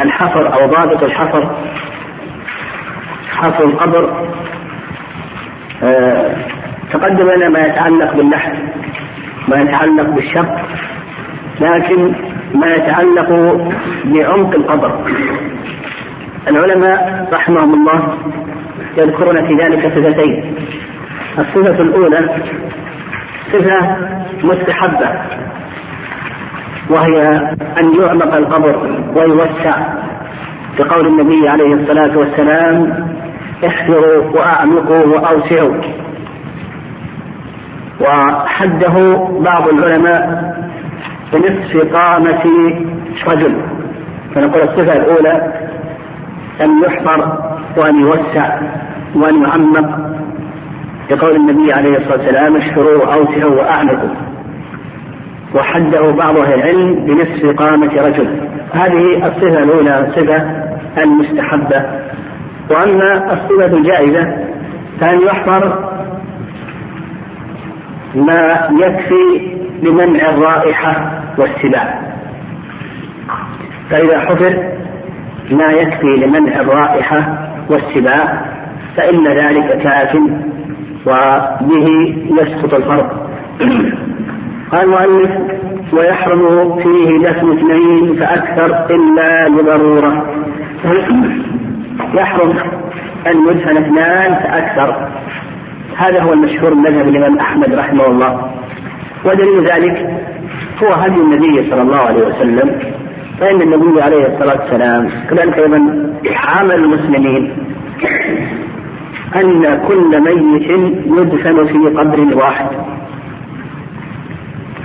[0.00, 1.56] الحفر أو ضابط الحفر
[3.30, 4.28] حفر القبر
[5.82, 6.36] آه،
[6.92, 8.58] تقدم لنا ما يتعلق باللحد
[9.48, 10.56] ما يتعلق بالشق
[11.60, 12.14] لكن
[12.54, 13.30] ما يتعلق
[14.04, 15.10] بعمق القبر.
[16.48, 18.18] العلماء رحمهم الله
[18.96, 20.54] يذكرون في ذلك صفتين.
[21.38, 22.28] الصفة الأولى
[23.52, 23.96] صفة
[24.42, 25.08] مستحبة.
[26.90, 27.28] وهي
[27.80, 28.76] أن يعمق القبر
[29.16, 29.76] ويوسع.
[30.78, 33.06] بقول النبي عليه الصلاة والسلام
[33.66, 35.74] احفروا وأعمقوا وأوسعوا.
[38.00, 40.54] وحده بعض العلماء
[41.32, 42.44] بنصف قامة
[43.32, 43.62] رجل.
[44.34, 45.52] فنقول الصفة الأولى
[46.62, 47.38] أن يحفر
[47.76, 48.58] وأن يوسع
[49.16, 50.14] وأن يعمق.
[51.10, 54.33] بقول النبي عليه الصلاة والسلام اشفروا وأوسعوا وأعمقوا.
[55.54, 58.48] وحده بعض أهل العلم بنصف قامة رجل.
[58.72, 60.64] هذه الصفة الأولى صفة
[61.04, 61.84] المستحبة.
[62.70, 64.36] وأما الصفة الجائزة
[65.00, 65.90] فأن يحفر؟
[68.14, 72.00] ما يكفي لمنع الرائحة والسباع.
[73.90, 74.74] فإذا حفر
[75.50, 78.44] ما يكفي لمنع الرائحة والسباع
[78.96, 80.16] فإن ذلك كاف
[81.06, 81.88] وبه
[82.40, 83.10] يسقط الفرض
[84.74, 85.30] قال المؤلف
[85.92, 90.24] ويحرم فيه دفن اثنين فأكثر إلا لضرورة
[92.14, 92.50] يحرم
[93.26, 95.08] أن يدفن اثنان فأكثر.
[95.96, 98.50] هذا هو المشهور من مذهب الإمام أحمد رحمه الله.
[99.24, 100.20] ودليل ذلك
[100.82, 102.78] هو هدي النبي صلى الله عليه وسلم
[103.40, 105.78] فإن النبي عليه الصلاة والسلام كذلك أيضا
[106.36, 107.56] عمل المسلمين
[109.36, 110.70] أن كل ميت
[111.06, 112.66] يدفن في قبر واحد.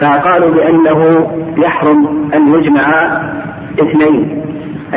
[0.01, 2.87] فقالوا بأنه يحرم أن يجمع
[3.73, 4.45] اثنين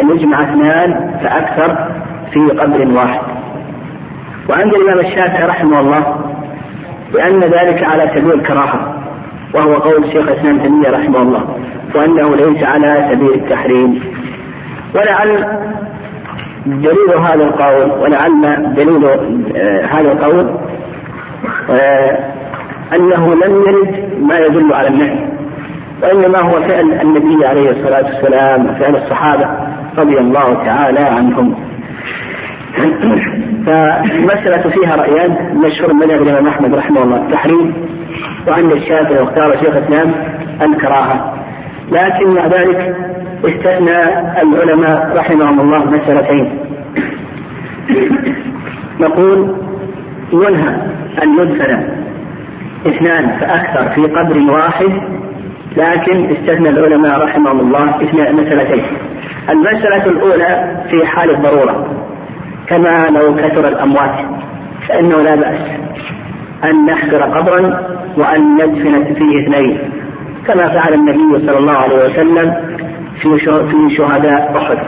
[0.03, 1.89] أن يجمع اثنان فأكثر
[2.33, 3.21] في قبر واحد.
[4.49, 6.17] وعند الإمام الشافعي رحمه الله
[7.13, 9.03] بأن ذلك على سبيل الكراهة
[9.55, 11.57] وهو قول شيخ الإسلام تيمية رحمه الله
[11.95, 14.01] وأنه ليس على سبيل التحريم.
[14.95, 15.59] ولعل
[16.67, 19.05] دليل هذا القول ولعل دليل
[19.57, 20.57] آه، هذا القول
[21.71, 22.42] آه،
[22.97, 25.29] أنه لم يرد ما يدل على النهي
[26.03, 29.49] وإنما هو فعل النبي عليه الصلاة والسلام وفعل الصحابة
[29.99, 31.55] رضي الله تعالى عنهم.
[33.67, 37.75] فالمسألة فيها رأيان مشهور من الإمام أحمد رحمه الله التحريم
[38.49, 40.13] وعند الشافعي واختار شيخ الإسلام
[40.63, 41.35] الكراهة.
[41.93, 42.97] لكن مع ذلك
[43.45, 44.03] استثنى
[44.43, 46.59] العلماء رحمهم الله مسألتين.
[49.01, 49.57] نقول
[50.33, 50.77] ينهى
[51.23, 52.03] أن يدفن
[52.87, 54.93] اثنان فأكثر في قبر واحد
[55.77, 58.85] لكن استثنى العلماء رحمهم الله اثنين مسألتين.
[59.51, 61.87] المسألة الأولى في حال الضرورة
[62.67, 64.15] كما لو كثر الأموات
[64.89, 65.61] فإنه لا بأس
[66.65, 67.81] أن نحفر قبرا
[68.17, 69.79] وأن ندفن فيه اثنين.
[70.47, 72.55] كما فعل النبي صلى الله عليه وسلم
[73.23, 73.39] في
[73.71, 74.79] في شهداء أحد.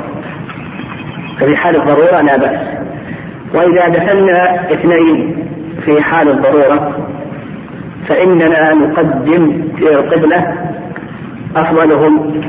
[1.40, 2.60] ففي حال الضرورة لا بأس.
[3.54, 5.36] وإذا دفنا اثنين
[5.84, 7.13] في حال الضرورة
[8.08, 10.54] فإننا نقدم القبلة
[11.56, 12.40] أفضلهم.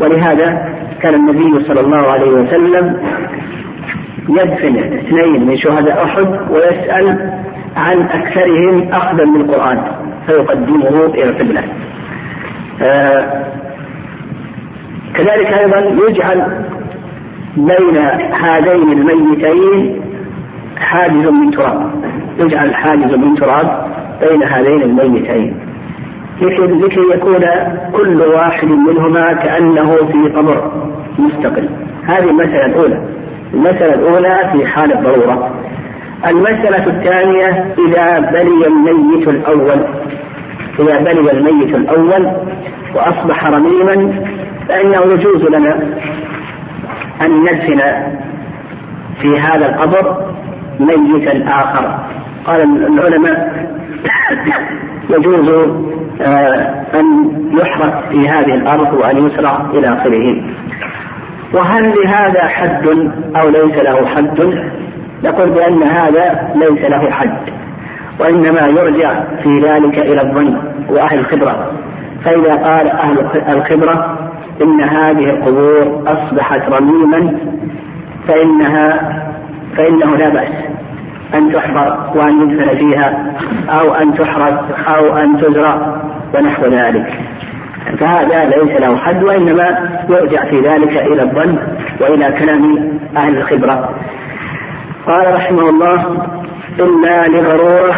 [0.00, 2.96] ولهذا كان النبي صلى الله عليه وسلم
[4.28, 7.32] يدفن اثنين من شهداء أحد ويسأل
[7.76, 9.84] عن أكثرهم أخذا من القرآن
[10.26, 11.62] فيقدمه إلى القبلة.
[12.82, 13.44] آه
[15.14, 15.78] كذلك أيضا
[16.08, 16.64] يجعل
[17.56, 17.96] بين
[18.32, 20.00] هذين الميتين
[20.78, 21.90] حاجز من تراب.
[22.40, 23.86] يجعل حاجز من تراب
[24.20, 25.56] بين هذين الميتين.
[26.40, 27.44] لكي يكون
[27.92, 30.72] كل واحد منهما كأنه في قبر
[31.18, 31.68] مستقل.
[32.04, 33.02] هذه المسألة الأولى.
[33.54, 35.54] المسألة الأولى في حال الضرورة.
[36.26, 39.86] المسألة الثانية إذا بلي الميت الأول.
[40.80, 42.32] إذا بلي الميت الأول
[42.94, 44.24] وأصبح رميما
[44.68, 45.74] فإنه يجوز لنا
[47.22, 47.80] أن ندفن
[49.20, 50.34] في هذا القبر
[50.80, 51.98] ميتا آخر.
[52.46, 53.66] قال العلماء
[55.10, 55.48] يجوز
[56.20, 60.42] آه، أن يحرق في هذه الأرض وأن يسرع إلى آخره.
[61.54, 62.86] وهل لهذا حد
[63.36, 64.40] أو ليس له حد؟
[65.24, 67.38] نقول بأن هذا ليس له حد
[68.20, 70.56] وإنما يرجع في ذلك إلى الظن
[70.88, 71.72] وأهل الخبرة.
[72.24, 73.18] فإذا قال أهل
[73.56, 74.18] الخبرة
[74.62, 77.38] إن هذه القبور أصبحت رميما
[78.28, 79.16] فإنها
[79.76, 80.65] فإنه لا بأس.
[81.34, 83.34] أن تحفر وأن يدفن فيها
[83.80, 86.02] أو أن تحرق أو أن تزرع
[86.34, 87.18] ونحو ذلك.
[87.98, 91.58] فهذا ليس له حد وإنما يرجع في ذلك إلى الظن
[92.00, 93.90] وإلى كلام أهل الخبرة.
[95.06, 96.26] قال رحمه الله
[96.80, 97.96] إلا لضرورة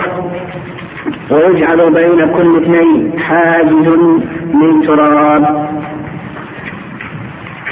[1.30, 3.96] ويجعل بين كل اثنين حاجز
[4.54, 5.68] من تراب.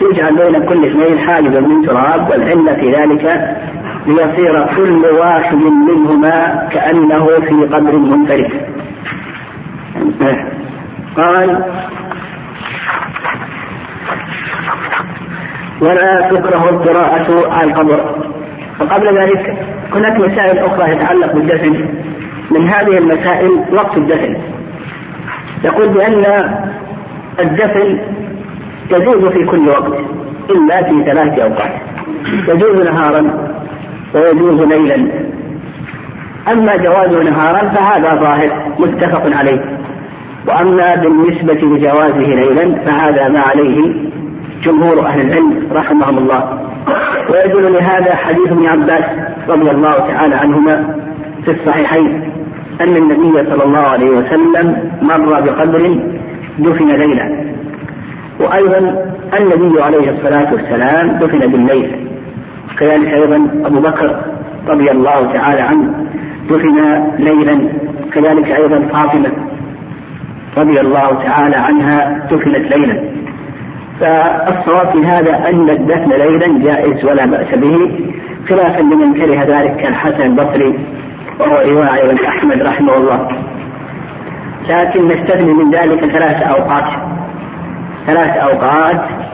[0.02, 3.56] يجعل بين كل اثنين حاجزا من تراب والعلة في ذلك
[4.06, 8.50] ليصير كل واحد منهما كأنه في قبر منفرد.
[11.16, 11.64] قال
[15.80, 18.26] ولا تكره القراءة على القبر.
[18.80, 19.58] وقبل ذلك
[19.94, 21.88] هناك مسائل أخرى تتعلق بالدفن.
[22.50, 24.36] من هذه المسائل وقت الدفن.
[25.64, 26.24] يقول بأن
[27.40, 27.98] الدفن
[28.90, 29.92] يجوز في كل وقت
[30.50, 31.72] إلا في ثلاث أوقات.
[32.48, 33.45] يجوز نهارا
[34.14, 35.26] ويجوز ليلا.
[36.52, 39.78] أما جوازه نهارا فهذا ظاهر متفق عليه.
[40.48, 43.94] وأما بالنسبة لجوازه ليلا فهذا ما عليه
[44.62, 46.58] جمهور أهل العلم رحمهم الله.
[47.30, 49.04] ويدل لهذا حديث ابن عباس
[49.48, 50.96] رضي الله تعالى عنهما
[51.44, 52.32] في الصحيحين.
[52.80, 56.00] أن النبي صلى الله عليه وسلم مر بقبر
[56.58, 57.54] دفن ليلا.
[58.40, 58.78] وأيضا
[59.38, 62.05] النبي عليه الصلاة والسلام دفن بالليل.
[62.78, 64.20] كذلك أيضا أبو بكر
[64.68, 65.94] رضي الله تعالى عنه
[66.50, 67.68] دفن ليلا
[68.12, 69.32] كذلك أيضا فاطمة
[70.56, 73.16] رضي الله تعالى عنها دفنت ليلا.
[74.00, 77.90] فالصواب في هذا أن الدفن ليلا جائز ولا بأس به
[78.48, 80.78] خلافا لمن كره ذلك كالحسن البصري
[81.40, 83.28] وهو رواية أحمد رحمه الله.
[84.68, 86.92] لكن نستثني من ذلك ثلاث أوقات.
[88.06, 89.25] ثلاث أوقات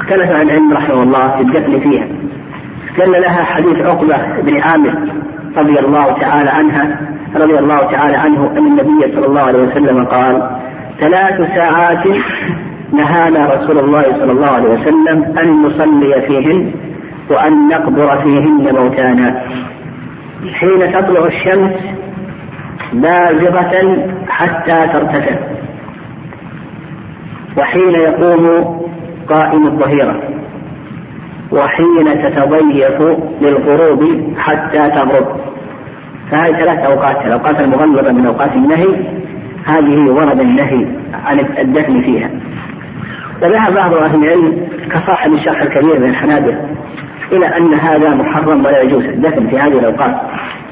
[0.00, 2.06] اختلف عن العلم رحمه الله في الدفن فيها.
[2.98, 5.08] دل لها حديث عقبة بن عامر
[5.56, 7.00] رضي الله تعالى عنها
[7.36, 10.50] رضي الله تعالى عنه أن النبي صلى الله عليه وسلم قال
[11.00, 12.06] ثلاث ساعات
[12.92, 16.72] نهانا رسول الله صلى الله عليه وسلم أن نصلي فيهن
[17.30, 19.42] وأن نقبر فيهن موتانا.
[20.54, 21.72] حين تطلع الشمس
[22.92, 25.36] بازغة حتى ترتفع.
[27.58, 28.83] وحين يقوم
[29.28, 30.20] قائم الظهيرة.
[31.52, 33.00] وحين تتضيف
[33.42, 34.02] للغروب
[34.36, 35.36] حتى تغرب.
[36.30, 38.88] فهذه ثلاث أوقات الأوقات المغلظة من أوقات النهي.
[39.66, 40.86] هذه ورد النهي
[41.24, 42.30] عن الدفن فيها.
[43.42, 46.60] وذهب بعض أهل العلم كصاحب الشرح الكبير من الحنابلة
[47.32, 50.14] إلى أن هذا محرم ولا يجوز الدفن في هذه الأوقات.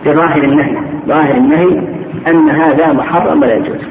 [0.07, 0.77] بظاهر النهي
[1.09, 1.83] ظاهر النهي
[2.29, 3.89] أن هذا محرم ولا يجوز.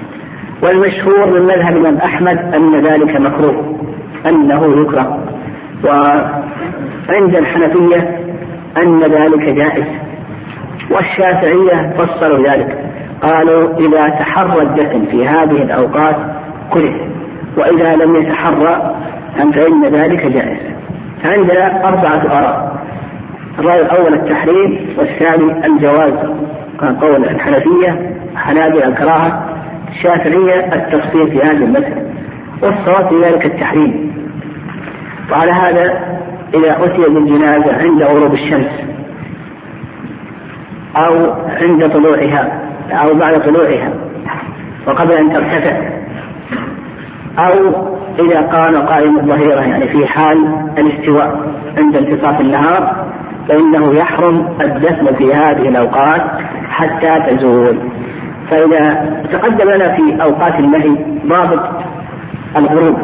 [0.63, 3.90] والمشهور من مذهب الإمام أحمد أن ذلك مكروه.
[4.29, 5.19] أنه يكره.
[5.85, 8.19] وعند الحنفية
[8.77, 9.85] أن ذلك جائز.
[10.91, 12.77] والشافعية فصلوا ذلك.
[13.21, 16.15] قالوا إذا تحرى الدفن في هذه الأوقات
[16.73, 16.95] كره.
[17.57, 18.95] وإذا لم يتحرى
[19.53, 20.59] فإن ذلك جائز.
[21.23, 22.81] فعندنا أربعة آراء.
[23.59, 26.13] الرأي الأول التحريم والثاني الجواز.
[27.01, 29.45] قول الحنفية حنابلة الكراهة.
[29.89, 32.11] الشافعية التفصيل في هذه المسألة.
[32.63, 34.11] والصواب في ذلك التحريم.
[35.31, 36.11] وعلى هذا
[36.53, 38.69] إذا أتي بالجنازة عند غروب الشمس
[40.95, 41.31] أو
[41.61, 42.61] عند طلوعها
[42.91, 43.93] أو بعد طلوعها
[44.87, 45.89] وقبل أن ترتفع
[47.39, 47.73] أو
[48.19, 53.05] إذا كان قائم الظهيرة يعني في حال الاستواء عند انتصاف النهار
[53.49, 56.21] فإنه يحرم الدفن في هذه الأوقات
[56.69, 57.77] حتى تزول.
[58.49, 60.95] فإذا تقدم لنا في أوقات النهي
[61.27, 61.69] ضابط
[62.57, 62.97] الغروب.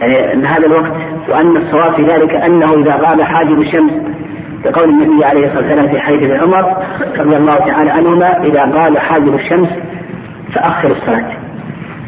[0.00, 0.92] يعني أن هذا الوقت
[1.28, 3.92] وأن الصواب في ذلك أنه إذا غاب حاجب الشمس
[4.64, 6.76] كقول النبي عليه الصلاة والسلام في حديث ابن عمر
[7.18, 9.68] رضي الله تعالى عنهما إذا غاب حاجب الشمس
[10.54, 11.30] فأخر الصلاة.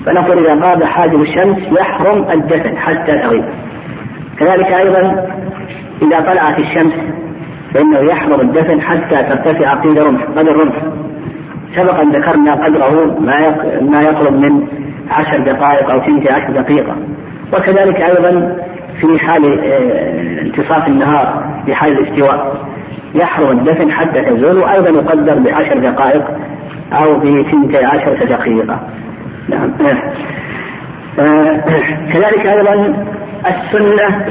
[0.07, 3.45] فنقول إذا غاب حاجب الشمس يحرم الدفن حتى تغيب.
[4.39, 5.27] كذلك أيضا
[6.03, 6.95] إذا طلعت الشمس
[7.75, 10.23] فإنه يحرم الدفن حتى ترتفع قيد رمح.
[10.23, 10.75] قدر رمح.
[11.79, 14.67] أن ذكرنا قدره ما ما يقرب من
[15.11, 16.97] عشر دقائق أو ثنتي عشر دقيقة.
[17.53, 18.57] وكذلك أيضا
[19.01, 22.67] في حال آه، انتصاف النهار في حال الاستواء.
[23.15, 26.25] يحرم الدفن حتى تزول وأيضا يقدر بعشر دقائق
[26.93, 28.81] أو بثنتي عشرة دقيقة.
[29.49, 29.73] نعم.
[31.21, 31.61] آه،
[32.13, 33.05] كذلك أيضا
[33.47, 34.27] السنة.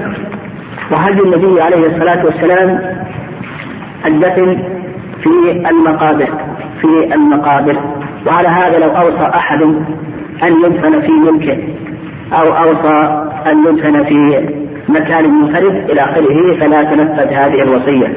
[0.91, 2.95] وهدي النبي عليه الصلاة والسلام
[4.05, 4.63] الدفن
[5.21, 6.29] في المقابر
[6.81, 7.77] في المقابر؟
[8.27, 9.62] وعلى هذا لو أوصى أحد
[10.43, 11.58] أن يدفن في ملكه
[12.34, 14.50] أو أوصى أن يدفن في
[14.89, 18.13] مكان منفرد إلى آخره فلا تنفذ هذه الوصية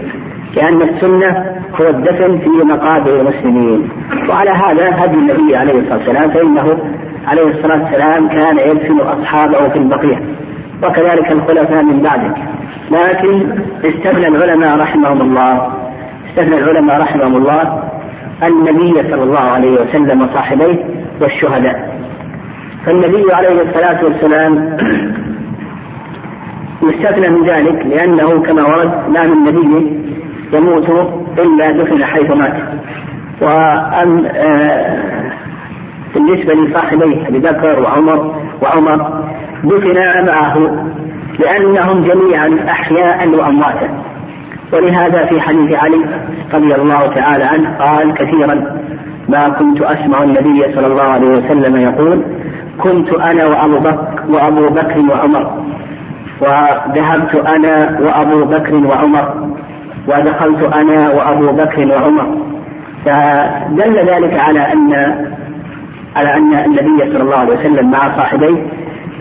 [0.56, 1.46] لأن السنة
[1.80, 3.88] هو الدفن في مقابر المسلمين.
[4.28, 6.78] وعلى هذا هدي النبي عليه الصلاة والسلام فإنه
[7.26, 10.20] عليه الصلاة والسلام كان يدفن أصحابه في البقيع
[10.82, 12.34] وكذلك الخلفاء من بعده
[12.90, 13.48] لكن
[13.84, 15.72] استثنى العلماء رحمهم الله
[16.30, 17.82] استثنى العلماء رحمهم الله
[18.42, 20.84] النبي صلى الله عليه وسلم وصاحبيه
[21.20, 21.91] والشهداء.
[22.86, 24.76] فالنبي عليه الصلاة والسلام
[26.82, 29.98] يستثنى من ذلك لأنه كما ورد لا من نبي
[30.52, 30.90] يموت
[31.38, 32.62] إلا دفن حيث مات.
[33.42, 35.32] وأم آه
[36.14, 39.24] بالنسبة لصاحبيه أبي بكر وعمر وعمر
[39.64, 40.58] دفنا معه
[41.38, 43.88] لأنهم جميعا أحياء وأمواتا.
[44.72, 46.04] ولهذا في حديث علي
[46.54, 48.54] رضي الله تعالى عنه قال كثيرا
[49.28, 52.24] ما كنت أسمع النبي صلى الله عليه وسلم يقول
[52.80, 55.62] كنت أنا وأبو بكر وأبو بكر وعمر.
[56.40, 59.48] وذهبت أنا وأبو بكر وعمر.
[60.08, 62.36] ودخلت أنا وأبو بكر وعمر.
[63.04, 64.92] فدل ذلك على أن
[66.16, 68.66] على أن النبي صلى الله عليه وسلم مع صاحبيه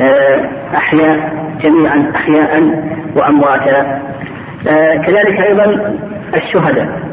[0.02, 2.84] آه، أحياء جميعا أحياء
[3.16, 4.02] وأمواتا.
[4.68, 5.96] آه، كذلك أيضا
[6.36, 7.12] الشهداء.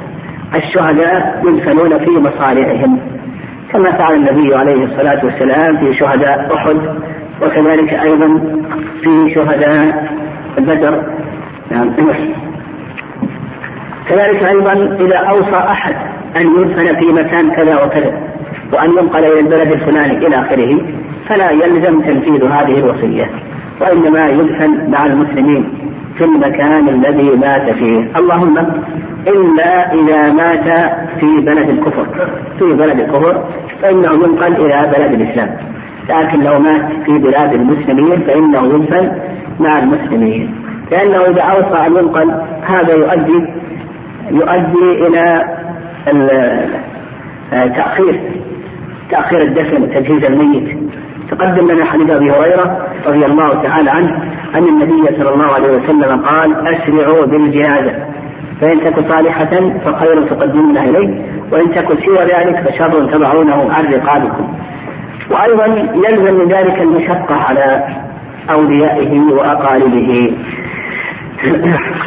[0.54, 3.17] الشهداء يدفنون في مصارعهم
[3.72, 6.76] كما فعل النبي عليه الصلاة والسلام في شهداء أحد
[7.42, 8.40] وكذلك أيضا
[9.02, 10.12] في شهداء
[10.58, 11.02] بدر.
[11.70, 11.90] نعم
[14.08, 15.94] كذلك أيضا إذا أوصى أحد
[16.37, 18.12] أن يدفن في مكان كذا وكذا
[18.72, 20.80] وأن ينقل إلى البلد الفلاني إلى آخره
[21.28, 23.30] فلا يلزم تنفيذ هذه الوصية
[23.80, 25.72] وإنما يدفن مع المسلمين.
[26.16, 28.10] في المكان الذي مات فيه.
[28.16, 28.58] اللهم
[29.26, 30.68] إلا إذا مات
[31.20, 32.06] في بلد الكفر.
[32.58, 33.44] في بلد الكفر
[33.82, 35.56] فإنه ينقل إلى بلد الإسلام.
[36.08, 39.12] لكن لو مات في بلاد المسلمين فإنه يدفن
[39.60, 40.54] مع المسلمين.
[40.90, 43.46] لأنه إذا أوصى أن ينقل هذا يؤدي
[44.30, 45.44] يؤدي إلى
[47.50, 48.20] تأخير
[49.10, 50.78] تأخير الدفن وتجهيز الميت.
[51.30, 56.23] تقدم لنا حديث أبي هريرة رضي الله تعالى عنه أن النبي صلى الله عليه وسلم
[56.23, 58.07] قال أسرعوا بالجنازة
[58.61, 64.55] فإن تكن صالحة فخير تقدمونها إليه وإن تكن سوى ذلك فشر تضعونه عن رقابكم.
[65.31, 67.97] وأيضا يلزم من ذلك المشقة على
[68.50, 70.37] أوليائه وأقاربه.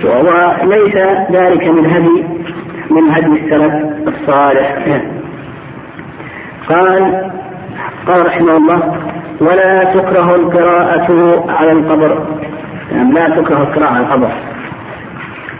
[0.03, 0.95] وليس
[1.31, 2.25] ذلك من هدي
[2.89, 3.73] من هدي السلف
[4.07, 5.01] الصالح.
[6.69, 7.31] قال
[8.07, 8.97] قال رحمه الله
[9.41, 11.09] ولا تكره القراءة
[11.49, 12.25] على القبر.
[12.91, 14.31] يعني لا تكره القراءة على القبر.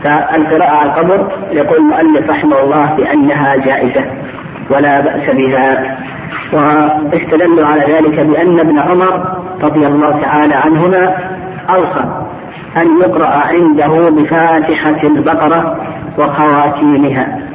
[0.04, 4.06] فالقراءة على القبر يقول المؤلف رحمه الله بأنها جائزة
[4.70, 5.98] ولا بأس بها
[6.54, 11.18] واستدلوا على ذلك بأن ابن عمر رضي الله تعالى عنهما
[11.70, 12.04] أوصى
[12.78, 15.78] أن يقرأ عنده بفاتحة البقرة
[16.18, 17.51] وخواتيمها.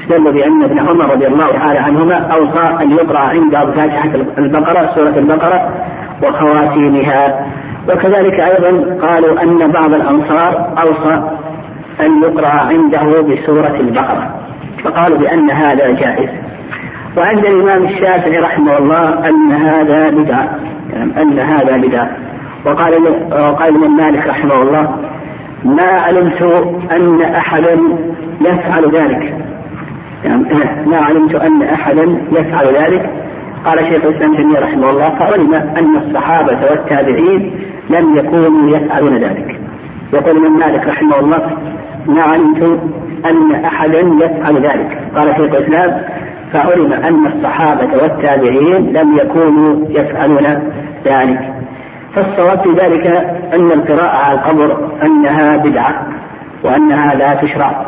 [0.00, 5.18] استدل بأن ابن عمر رضي الله تعالى عنهما أوصى أن يقرأ عنده بفاتحة البقرة سورة
[5.18, 5.70] البقرة
[6.22, 7.46] وخواتيمها.
[7.88, 11.22] وكذلك أيضا قالوا أن بعض الأنصار أوصى
[12.00, 14.34] أن يقرأ عنده بسورة البقرة
[14.84, 16.30] فقالوا بأن هذا جائز.
[17.16, 20.58] وعند الإمام الشافعي رحمه الله أن هذا بدعة
[21.22, 22.10] أن هذا بدعة.
[22.66, 22.92] وقال
[23.32, 24.96] وقال الإمام مالك رحمه الله
[25.64, 26.42] ما علمت
[26.92, 27.78] أن أحدا
[28.40, 29.51] يفعل ذلك.
[30.24, 30.44] يعني
[30.86, 33.10] ما علمت أن أحدا يفعل ذلك.
[33.64, 37.54] قال شيخ الإسلام تيمية رحمه الله فعلم أن الصحابة والتابعين
[37.90, 39.60] لم يكونوا يفعلون ذلك.
[40.12, 41.56] يقول من مالك رحمه الله
[42.06, 42.80] ما علمت
[43.30, 44.98] أن أحدا يفعل ذلك.
[45.16, 46.02] قال شيخ الإسلام
[46.52, 50.46] فعلم أن الصحابة والتابعين لم يكونوا يفعلون
[51.06, 51.54] ذلك.
[52.14, 53.06] فالصواب في ذلك
[53.54, 56.06] أن القراءة على القبر أنها بدعة
[56.64, 57.86] وأنها لا تشرع.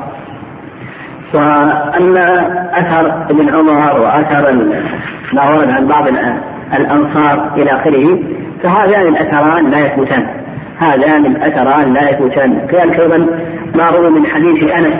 [1.34, 4.52] وأما أثر ابن عمر وأثر
[5.32, 6.08] ما ورد عن بعض
[6.78, 8.18] الأنصار إلى آخره
[8.62, 10.26] فهذان الأثران لا يثبتان
[10.78, 13.18] هذان الأثران لا يثبتان كذلك أيضا
[13.74, 14.94] ما روي من حديث أنس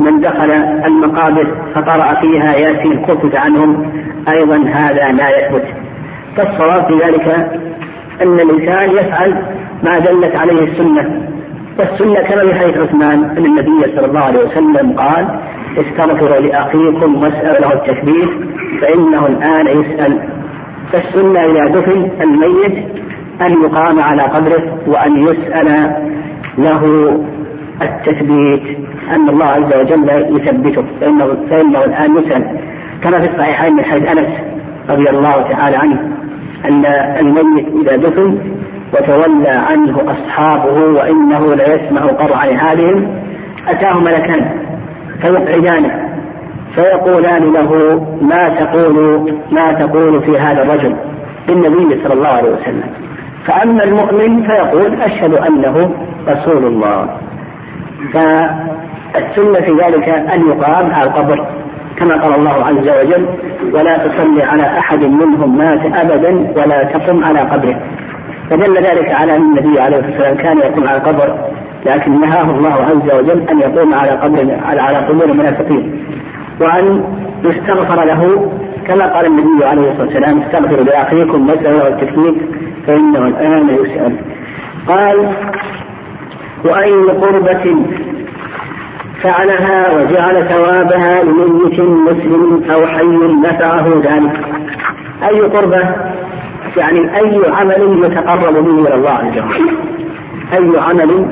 [0.00, 0.50] من دخل
[0.86, 3.92] المقابر فقرأ فيها ياسين خفف عنهم
[4.34, 5.64] أيضا هذا لا يثبت
[6.36, 7.28] فالصواب في ذلك
[8.22, 9.44] أن الإنسان يفعل
[9.82, 11.30] ما دلت عليه السنة.
[11.78, 15.40] والسنة كما في حديث عثمان أن النبي صلى الله عليه وسلم قال
[15.78, 18.30] استغفروا لأخيكم واسألوا له التثبيت
[18.80, 20.28] فإنه الآن يسأل.
[20.92, 22.84] فالسنة إذا دفن الميت
[23.46, 25.96] أن يقام على قبره وأن يسأل
[26.58, 27.12] له
[27.82, 28.78] التثبيت
[29.10, 30.84] أن الله عز وجل يثبته.
[31.00, 32.58] فإنه, فإنه الآن يسأل.
[33.02, 34.28] كما في الصحيحين من حديث أنس
[34.90, 36.00] رضي الله تعالى عنه
[36.68, 36.86] أن
[37.20, 38.38] الميت إذا دفن
[38.94, 43.22] وتولى عنه أصحابه وإنه ليسمع قرع نهالهم
[43.68, 44.69] أتاه ملكان.
[45.22, 46.08] فيقعدانه
[46.74, 50.96] فيقولان له ما تقول ما تقول في هذا الرجل
[51.48, 52.90] للنبي صلى الله عليه وسلم.
[53.46, 55.94] فأما المؤمن فيقول أشهد أنه
[56.28, 57.08] رسول الله.
[58.12, 61.46] فالسنة في ذلك أن يقام على القبر
[61.96, 63.26] كما قال الله عز وجل
[63.72, 67.80] ولا تصلي على أحد منهم مات أبدا ولا تقم على قبره.
[68.50, 71.38] فدل ذلك على أن النبي عليه الصلاة والسلام كان يقوم على القبر
[71.86, 76.04] لكن نهاه الله عز وجل أن يقوم على قبر على قبور المنافقين.
[76.60, 77.04] وأن
[77.44, 78.52] يستغفر له
[78.86, 82.34] كما قال النبي عليه الصلاة والسلام استغفروا لأخيكم مسألة التكليف
[82.86, 84.16] فإنه الآن يسأل.
[84.88, 85.32] قال
[86.64, 87.76] وأي قربة
[89.22, 94.44] فعلها وجعل ثوابها لميت مسلم أو حي نفعه ذلك.
[95.28, 95.94] أي قربة؟
[96.76, 99.70] يعني أي عمل يتقرب به إلى الله عز وجل.
[100.52, 101.26] أي عمل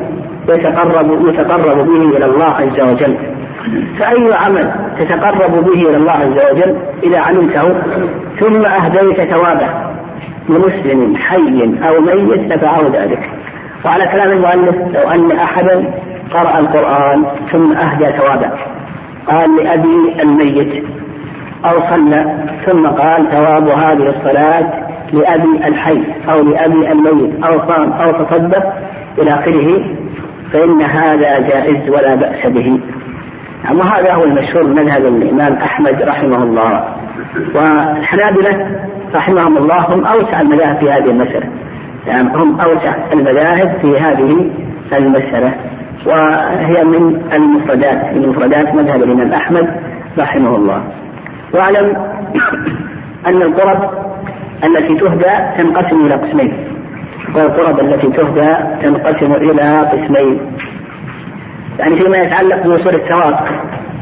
[0.48, 3.16] يتقرب يتقرب به إلى الله عز وجل.
[3.98, 7.80] فأي عمل تتقرب به إلى الله عز وجل إذا عملته
[8.40, 9.68] ثم أهديت ثوابه
[10.48, 13.30] لمسلم حي أو ميت نفعه ذلك.
[13.84, 15.94] وعلى كلام المؤلف لو أن أحدا
[16.32, 18.50] قرأ القرآن ثم أهدى ثوابه.
[19.26, 20.84] قال لأبي الميت
[21.64, 28.24] أو صلى ثم قال ثواب هذه الصلاة لأبي الحي أو لأبي الميت أو صام أو
[28.24, 28.72] تصدق
[29.18, 29.84] إلى آخره.
[30.52, 32.80] فإن هذا جائز ولا بأس به.
[33.70, 36.94] وهذا هو المشهور مذهب الإمام أحمد رحمه الله.
[37.54, 38.80] والحنابلة
[39.14, 41.48] رحمهم الله هم أوسع المذاهب في هذه المسألة.
[42.06, 44.50] يعني هم أوسع المذاهب في هذه
[44.98, 45.54] المسألة.
[46.06, 49.68] وهي من المفردات من مفردات مذهب الإمام أحمد
[50.18, 50.82] رحمه الله.
[51.54, 51.96] واعلم
[53.26, 53.90] أن القرب
[54.64, 56.77] التي تهدى تنقسم إلى قسمين.
[57.36, 60.40] والقرب التي تهدى تنقسم إلى قسمين.
[61.78, 63.38] يعني فيما يتعلق بوصول الثواب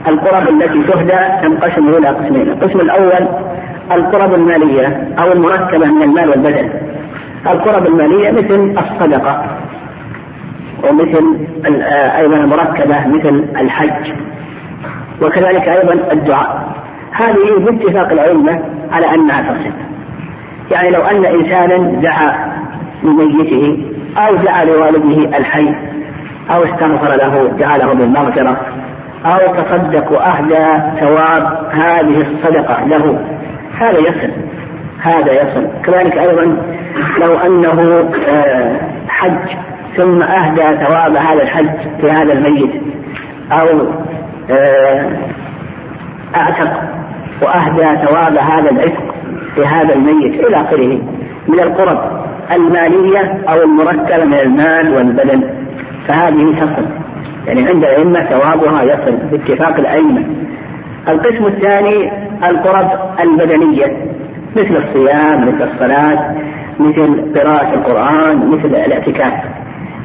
[0.08, 2.48] القرب التي تهدى تنقسم إلى قسمين.
[2.48, 3.28] القسم الأول
[3.92, 6.70] القرب المالية أو المركبة من المال والبدن.
[7.46, 9.44] القرب المالية مثل الصدقة
[10.84, 14.12] ومثل آه، أيضا المركبة مثل الحج
[15.22, 16.76] وكذلك أيضا الدعاء.
[17.12, 18.60] هذه باتفاق الأئمة
[18.92, 19.76] على أنها تصح.
[20.70, 22.55] يعني لو أن إنسانا دعا
[23.06, 23.78] لميته
[24.18, 25.74] أو دعا لوالده الحي
[26.54, 28.60] أو استغفر له دعا له بالمغفرة
[29.26, 33.20] أو تصدق وأهدى ثواب هذه الصدقة له.
[33.80, 34.30] هذا يصل
[35.00, 35.68] هذا يصل.
[35.84, 36.56] كذلك أيضا
[37.18, 39.56] لو أنه آه، حج
[39.96, 42.82] ثم أهدى ثواب هذا الحج في هذا الميت
[43.52, 43.88] أو
[44.50, 45.12] آه،
[46.36, 46.82] أعتق
[47.42, 49.14] وأهدى ثواب هذا العتق
[49.54, 50.98] في هذا الميت إلى آخره
[51.48, 55.50] من القرب المالية أو المركبة من المال والبدن.
[56.08, 56.86] فهذه تصل.
[57.46, 60.24] يعني عند الأئمة ثوابها يصل باتفاق الأئمة.
[61.08, 62.12] القسم الثاني
[62.50, 63.96] القرب البدنية
[64.56, 66.34] مثل الصيام مثل الصلاة
[66.80, 69.32] مثل قراءة القرآن مثل الاعتكاف.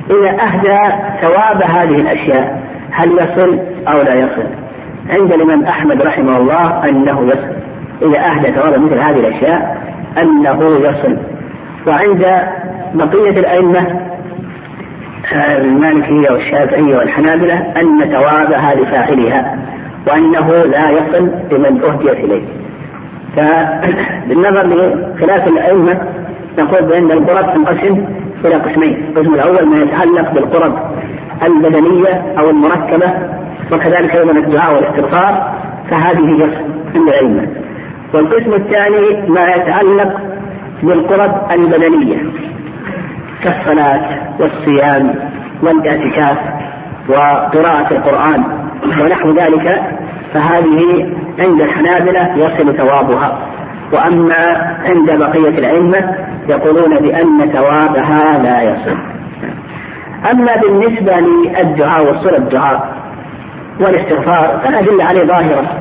[0.09, 4.60] إذا أهدى ثواب هذه الأشياء هل يصل أو لا يصل؟
[5.09, 7.55] عند الإمام أحمد رحمه الله أنه يصل.
[8.01, 9.81] إذا أهدى ثواب مثل هذه الأشياء
[10.21, 11.17] أنه يصل.
[11.87, 12.25] وعند
[12.93, 13.79] بقية الأئمة
[15.33, 19.57] المالكية والشافعية والحنابلة أن ثوابها لفاعلها
[20.07, 22.43] وأنه لا يصل لمن أهديت إليه.
[23.37, 26.01] فبالنظر لخلاف الأئمة
[26.59, 28.05] نقول بأن القرب تنقسم
[28.45, 29.05] إلى قسمين.
[29.09, 30.73] القسم الأول ما يتعلق بالقرب
[31.47, 33.13] البدنية أو المركبة
[33.71, 36.43] وكذلك أيضا الدعاء والاستغفار فهذه
[36.95, 37.47] عند الأئمة
[38.13, 40.19] والقسم الثاني ما يتعلق
[40.83, 42.17] بالقرب البدنية
[43.43, 45.15] كالصلاة والصيام
[45.63, 46.37] والاعتكاف
[47.09, 48.43] وقراءة القرآن
[48.83, 49.81] ونحو ذلك
[50.33, 53.39] فهذه عند الحنابلة يصل ثوابها.
[53.93, 56.15] وأما عند بقية الأئمة
[56.49, 58.97] يقولون بأن ثوابها لا يصل.
[60.31, 63.00] أما بالنسبة للدعاء وصل الدعاء
[63.81, 65.79] والاستغفار فالأدلة عليه ظاهرة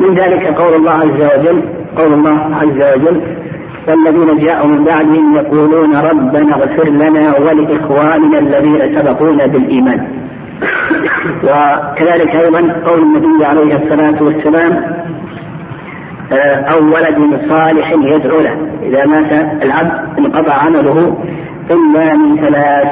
[0.00, 1.62] من ذلك قول الله عز وجل
[1.96, 3.20] قول الله عز وجل
[3.88, 10.06] والذين جاءوا من بعدهم يقولون ربنا اغفر لنا ولإخواننا الذين سبقونا بالإيمان.
[11.44, 14.84] وكذلك أيضا قول النبي عليه الصلاة والسلام
[16.72, 19.32] أو ولد صالح يدعو له إذا مات
[19.64, 21.18] العبد انقطع عمله
[21.70, 22.88] إلا من ثلاث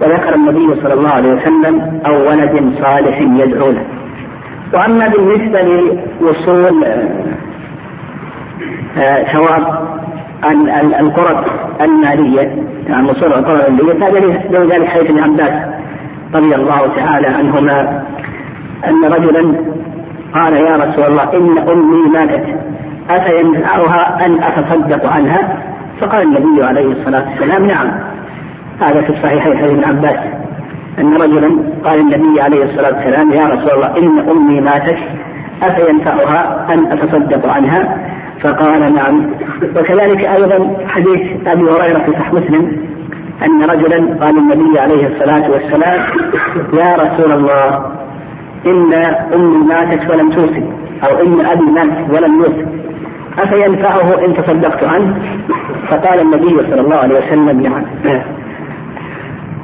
[0.00, 3.84] وذكر النبي صلى الله عليه وسلم أو ولد صالح يدعو له.
[4.74, 5.60] وأما بالنسبة
[6.20, 6.84] لوصول
[8.98, 9.88] آه، ثواب
[11.00, 11.44] القرب
[11.80, 15.52] المالية يعني وصول القرب المالية هذا ذلك حديث ابن عباس
[16.34, 18.04] رضي الله تعالى عنهما
[18.88, 19.54] أن رجلا
[20.34, 22.44] قال يا رسول الله إن أمي ماتت
[23.10, 25.62] أفينفعها أن أتصدق عنها؟
[26.00, 27.90] فقال النبي عليه الصلاة والسلام نعم.
[28.80, 30.18] هذا في الصحيحين حديث ابن عباس
[30.98, 34.98] أن رجلا قال النبي عليه الصلاة والسلام يا رسول الله إن أمي ماتت
[35.62, 37.98] أفينفعها أن أتصدق عنها؟
[38.40, 39.30] فقال نعم.
[39.76, 42.88] وكذلك أيضا حديث أبي هريرة في صحيح مسلم
[43.46, 46.00] أن رجلا قال النبي عليه الصلاة والسلام
[46.78, 47.92] يا رسول الله
[48.66, 48.94] إن
[49.34, 50.64] أمي ماتت ولم توصي
[51.04, 52.66] أو إن أبي مات ولم يوصي
[53.38, 55.16] أفينفعه إن تصدقت عنه؟
[55.88, 57.84] فقال النبي صلى الله عليه وسلم نعم.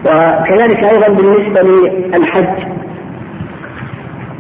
[0.05, 2.67] وكذلك أيضا بالنسبة للحج.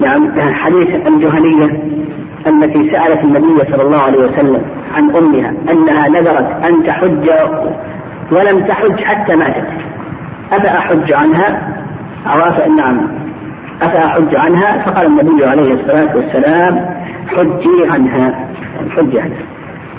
[0.00, 1.83] نعم حديث الجهنية
[2.46, 4.62] التي سألت النبي صلى الله عليه وسلم
[4.94, 7.31] عن أمها أنها نذرت أن تحج
[8.33, 9.66] ولم تحج حتى ماتت.
[10.53, 11.74] أفأحج عنها؟
[12.27, 12.38] أو
[12.77, 13.09] نعم.
[13.83, 18.48] أفأحج عنها؟ فقال النبي عليه الصلاة والسلام حجي عنها.
[18.96, 19.42] حجي عنها.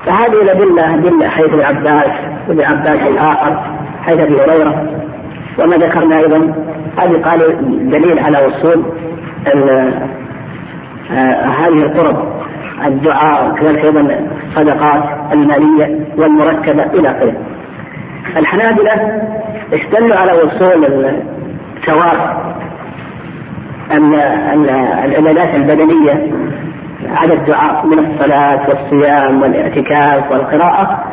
[0.05, 2.11] فهذه الأدلة أدلة حيث العباس
[2.47, 3.59] وابن عباس الآخر
[4.05, 4.87] حيث أبي هريرة
[5.59, 6.37] وما ذكرنا أيضا
[6.99, 7.39] هذه قال
[7.89, 8.85] دليل على وصول
[11.11, 12.35] آه، هذه القرب
[12.85, 17.33] الدعاء وكذلك أيضا الصدقات المالية والمركبة إلى آخره.
[18.37, 19.21] الحنابلة
[19.73, 20.85] استدلوا على وصول
[21.85, 22.55] ثواب
[25.05, 26.31] العبادات البدنية
[27.11, 31.03] على الدعاء من الصلاة والصيام والاعتكاف والقراءة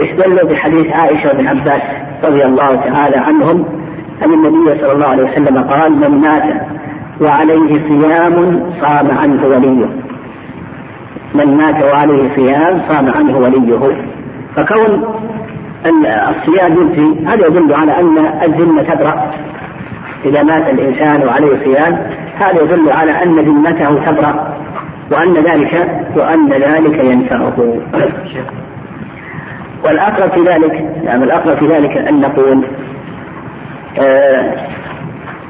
[0.00, 1.82] استدلوا بحديث عائشة وابن عباس
[2.24, 3.81] رضي الله تعالى عنهم
[4.24, 6.42] أن النبي صلى الله عليه وسلم قال من مات
[7.20, 9.86] وعليه صيام صام عنه وليه.
[11.34, 13.96] من مات وعليه صيام صام عنه وليه.
[14.56, 15.04] فكون
[16.30, 19.30] الصيام يجزي هذا يدل على أن الذمة تبرأ.
[20.24, 21.98] إذا مات الإنسان وعليه صيام
[22.36, 24.56] هذا يدل على أن ذمته تبرأ
[25.12, 27.78] وأن ذلك وأن ذلك ينفعه.
[29.84, 30.72] والأقرب في ذلك
[31.04, 32.64] يعني الأقرب في ذلك أن نقول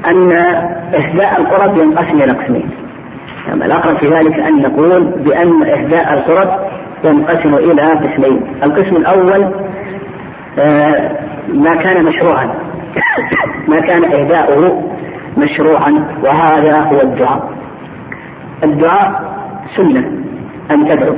[0.07, 0.31] أن
[0.95, 2.69] إهداء القرب ينقسم إلى قسمين.
[3.47, 6.59] يعني الأقرب في ذلك أن نقول بأن إهداء القرب
[7.03, 8.41] ينقسم إلى قسمين.
[8.63, 9.53] القسم الأول
[10.59, 11.11] آه،
[11.47, 12.45] ما كان مشروعا.
[13.71, 14.83] ما كان إهداؤه
[15.37, 17.49] مشروعا وهذا هو الدعاء.
[18.63, 19.23] الدعاء
[19.75, 20.11] سنة
[20.71, 21.15] أن تدعو.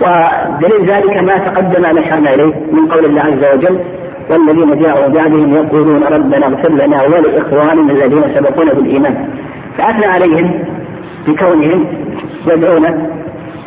[0.00, 3.80] ودليل ذلك ما تقدم ما أشرنا إليه من قول الله عز وجل
[4.30, 9.28] والذين جاءوا بعدهم يقولون ربنا اغفر لنا ولإخواننا الذين سبقونا بالإيمان.
[9.78, 10.64] فأثنى عليهم
[11.28, 11.86] بكونهم
[12.46, 12.84] يدعون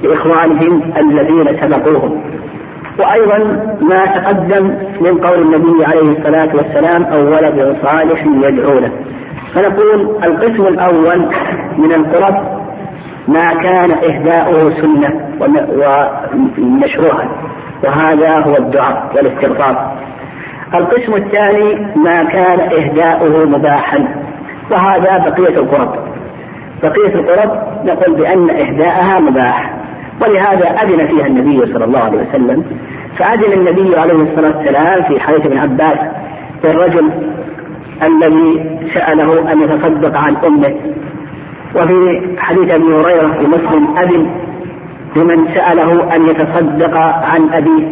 [0.04, 2.22] لإخوانهم الذين سبقوهم.
[3.00, 3.38] وأيضا
[3.82, 4.68] ما تقدم
[5.02, 8.92] من قول النبي عليه الصلاة والسلام أو ولد صالح يدعو له
[9.54, 11.30] فنقول القسم الأول
[11.78, 12.62] من القرب
[13.28, 15.30] ما كان إهداؤه سنة
[16.58, 17.30] ومشروعا
[17.84, 19.98] وهذا هو الدعاء والاستغفار.
[20.74, 24.08] القسم الثاني ما كان إهداؤه مباحا
[24.72, 25.96] وهذا بقية القرب.
[26.84, 27.52] بقية القرب
[27.86, 29.74] نقول بأن إهداءها مباح
[30.22, 32.66] ولهذا أذن فيها النبي صلى الله عليه وسلم
[33.18, 35.98] فأذن النبي عليه الصلاة والسلام في حديث ابن عباس
[36.64, 37.12] للرجل
[38.04, 40.76] الذي سأله أن يتصدق عن أمه.
[41.76, 44.32] وفي حديث أبي هريرة في مسلم أذن
[45.16, 47.88] لمن سأله أن يتصدق عن أبيه.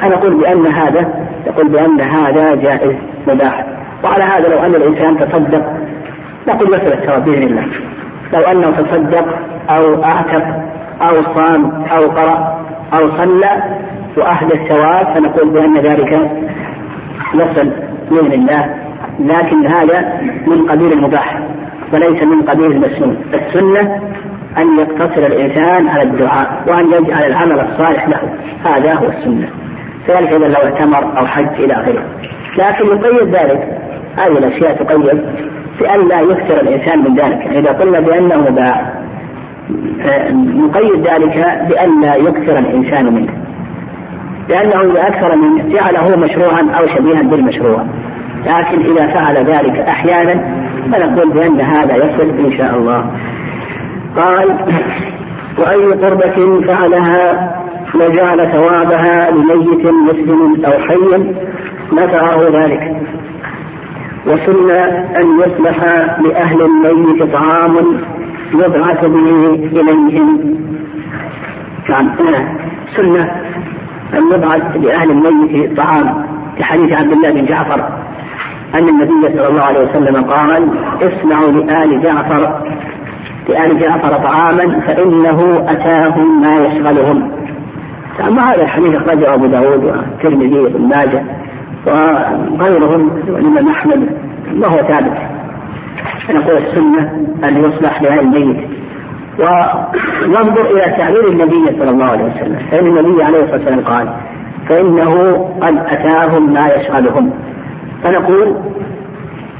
[0.00, 2.96] فنقول بأن هذا نقول بأن هذا جائز
[3.28, 3.64] مباح.
[4.04, 5.64] وعلى هذا لو أن الإنسان تصدق
[6.48, 7.66] نقول مثل الثواب بإذن الله.
[8.32, 9.26] لو أنه تصدق
[9.70, 10.44] أو أعتق
[11.02, 13.62] أو صام أو قرأ أو صلى
[14.16, 16.30] وأهدى الثواب فنقول بأن ذلك
[17.34, 17.70] يصل
[18.10, 18.74] بإذن الله.
[19.20, 21.40] لكن هذا من قبيل المباح
[21.92, 23.16] وليس من قبيل المسنون.
[23.34, 24.00] السنة
[24.58, 28.20] أن يقتصر الإنسان على الدعاء وأن يجعل العمل الصالح له.
[28.64, 29.48] هذا هو السنة.
[30.08, 32.04] ذلك إذا لو اعتمر أو حج إلى آخره.
[32.58, 33.68] لكن يقيد ذلك.
[34.16, 35.24] هذه الأشياء تقيد
[35.80, 37.46] بأن لا يكثر الإنسان من ذلك.
[37.46, 38.92] يعني إذا قلنا بأنه مباح
[40.54, 43.32] نقيد ذلك بأن لا يكثر الإنسان منه.
[44.48, 47.84] لأنه إذا أكثر منه جعله مشروعا أو شبيها بالمشروع.
[48.46, 53.10] لكن إذا فعل ذلك أحيانا فنقول بأن هذا يصل إن شاء الله.
[54.16, 54.56] قال
[55.58, 57.54] وأي قربة فعلها
[57.94, 61.34] وجعل ثوابها لميت مسلم أو حي
[61.92, 62.96] نفعه ذلك.
[64.26, 64.70] وسن
[65.16, 65.84] أن يصلح
[66.20, 67.76] لأهل الميت طعام
[68.54, 69.46] يبعث به
[69.80, 70.58] إليهم.
[71.88, 72.10] نعم
[72.96, 73.42] سنة
[74.14, 76.26] أن يبعث لأهل الميت طعام.
[76.56, 77.88] في حديث عبد الله بن جعفر
[78.74, 80.68] أن النبي صلى الله عليه وسلم قال
[81.02, 82.62] اصنعوا لآل جعفر
[83.48, 87.30] لآل جعفر طعاما فإنه أتاهم ما يشغلهم.
[88.20, 91.24] أما هذا الحديث أخرجه أبو داود والترمذي وابن ماجه
[91.86, 94.08] وغيرهم والإمام أحمد
[94.62, 95.18] وهو ثابت.
[96.30, 98.68] نقول السنة أن يصلح لأهل الميت.
[99.38, 102.58] وننظر إلى تعبير النبي صلى الله عليه وسلم.
[102.70, 104.14] فإن النبي عليه الصلاة والسلام قال
[104.68, 107.32] فإنه قد أتاهم ما يشغلهم.
[108.04, 108.56] فنقول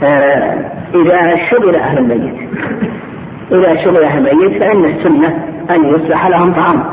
[0.04, 2.34] آه إذا شغل أهل الميت
[3.52, 6.84] إذا شغل أهل الميت فإن السنة أن يصلح لهم طعام.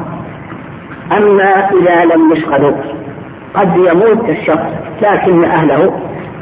[1.18, 2.74] أما إذا لم يشغلوا
[3.54, 4.72] قد يموت الشخص
[5.02, 5.94] لكن أهله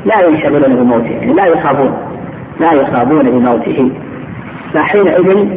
[0.05, 1.93] لا ينشغلون بموته يعني لا يصابون
[2.60, 3.91] لا يصابون بموته.
[4.73, 5.47] فحينئذ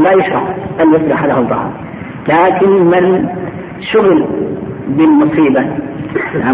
[0.00, 0.42] لا يشرع
[0.80, 1.70] أن يصلح له طعام
[2.28, 3.28] لكن من
[3.92, 4.26] شغل
[4.88, 5.66] بالمصيبة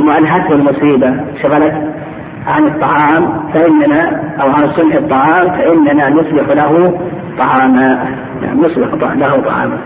[0.09, 1.75] وأنهته المصيبة شغلت
[2.47, 7.01] عن الطعام فإننا أو عن صنع الطعام فإننا نصلح له
[7.39, 8.09] طعاما
[8.57, 9.79] نصلح له طعاما.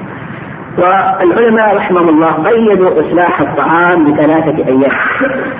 [0.78, 4.90] والعلماء رحمهم الله قيدوا إصلاح الطعام بثلاثة أيام.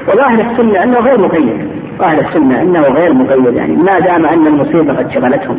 [0.09, 1.69] وظاهر السنة أنه غير مقيد.
[1.99, 3.77] ظاهر السنة أنه غير مقيد يعني.
[3.77, 5.59] ما دام أن المصيبة قد شغلتهم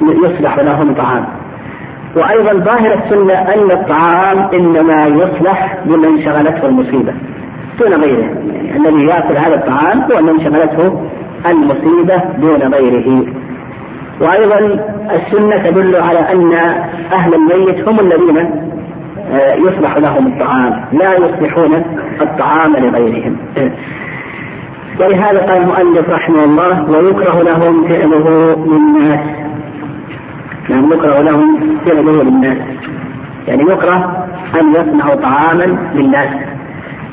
[0.00, 1.26] يصلح لهم طعام.
[2.16, 7.14] وأيضا ظاهر السنة أن الطعام إنما يصلح لمن شغلته المصيبة.
[7.80, 8.24] دون غيره.
[8.52, 11.08] يعني الذي يأكل هذا الطعام هو من شغلته
[11.50, 13.24] المصيبة دون غيره.
[14.20, 14.58] وأيضا
[15.10, 16.52] السنة تدل على أن
[17.12, 18.68] أهل الميت هم الذين
[19.56, 20.84] يصلح لهم الطعام.
[20.92, 21.74] لا يصلحون
[22.20, 23.36] الطعام لغيرهم.
[25.00, 29.28] ولهذا قال المؤلف رحمه الله ويكره لهم فعله للناس.
[30.70, 32.58] نعم يكره لهم فعله للناس.
[33.48, 34.26] يعني يكره
[34.60, 36.48] أن يصنعوا طعاما للناس.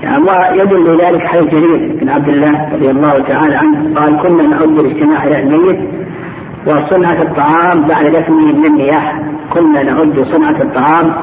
[0.04, 4.00] يعني ويدل لذلك حديث جرير بن عبد الله رضي الله تعالى عنه.
[4.00, 5.80] قال كنا نعد الاجتماع إلى الميت
[6.68, 11.14] وصنعة الطعام بعد دفنه من النياحة كنا نعد صنعة الطعام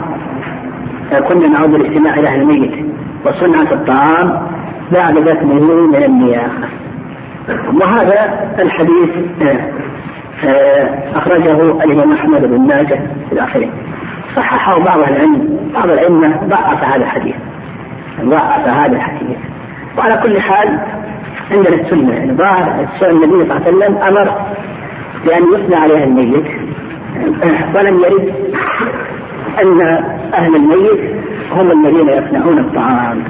[1.20, 2.86] كنا نعود الاجتماع إلى أهل الميت
[3.26, 4.48] وصنعة الطعام
[4.92, 6.68] بعد دفنه من النياحة
[7.74, 9.10] وهذا الحديث
[9.42, 9.72] آه،
[10.48, 13.00] آه، أخرجه الإمام أحمد بن ماجه
[13.32, 13.68] إلى آخره
[14.36, 17.34] صححه بعض العلم بعض الأئمة ضعف هذا الحديث
[18.20, 19.36] ضعف هذا الحديث.
[19.98, 20.78] وعلى كل حال
[21.52, 24.46] عندنا السنة يعني ظاهر النبي صلى الله عليه وسلم أمر
[25.24, 26.46] بأن يثنى عليها الميت
[27.76, 28.34] ولم يرد.
[29.60, 29.80] أن
[30.34, 31.16] أهل الميت
[31.52, 33.24] هم الذين يصنعون الطعام.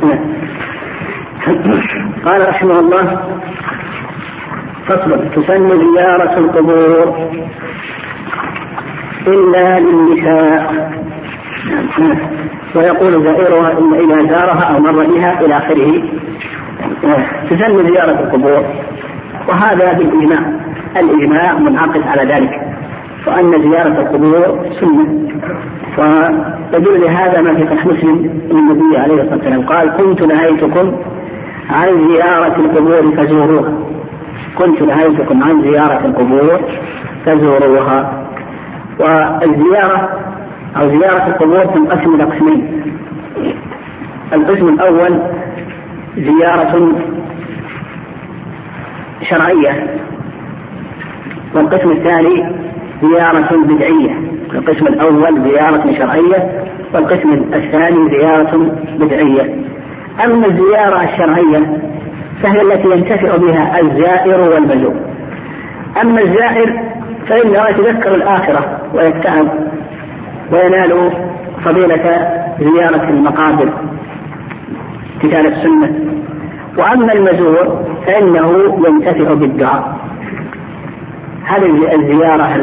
[2.24, 3.20] قال رحمه الله
[4.87, 7.30] فصل تسن زيارة القبور
[9.26, 10.92] إلا للنساء.
[12.74, 16.02] ويقول زائرها إن إذا زارها أو مر بها إلى آخره.
[17.50, 18.64] تسن زيارة القبور.
[19.48, 20.42] وهذا بالإجماع.
[20.96, 22.71] الإجماع منعقد على ذلك.
[23.26, 25.28] وأن زيارة القبور سنة.
[25.98, 30.96] ويدل لهذا ما في صحيح مسلم النبي عليه الصلاة والسلام قال كنت نهيتكم
[31.70, 33.72] عن زيارة القبور فزوروها.
[34.58, 36.61] كنت نهيتكم عن زيارة القبور
[37.26, 38.26] فزوروها.
[39.00, 40.11] والزيارة
[40.76, 42.82] أو زيارة القبور تنقسم إلى قسمين
[44.32, 45.22] القسم الأول
[46.16, 46.92] زيارة
[49.22, 49.96] شرعية
[51.54, 52.62] والقسم الثاني
[53.02, 56.62] زيارة بدعية القسم الأول زيارة شرعية
[56.94, 59.62] والقسم الثاني زيارة بدعية.
[60.24, 61.78] أما الزيارة الشرعية
[62.42, 64.94] فهي التي ينتفع بها الزائر والمزور
[66.02, 66.82] أما الزائر
[67.28, 69.48] فإنه يتذكر الآخرة ويتعب
[70.52, 71.12] وينال
[71.64, 72.28] فضيلة
[72.60, 73.68] زيارة المقابر
[75.22, 75.94] كتاب السنة.
[76.78, 79.96] وأما المزور فإنه ينتفع بالدعاء.
[81.44, 82.55] هذه الزيارة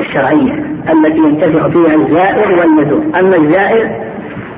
[0.00, 3.90] الشرعية التي ينتفع فيها الزائر والمزور أما الزائر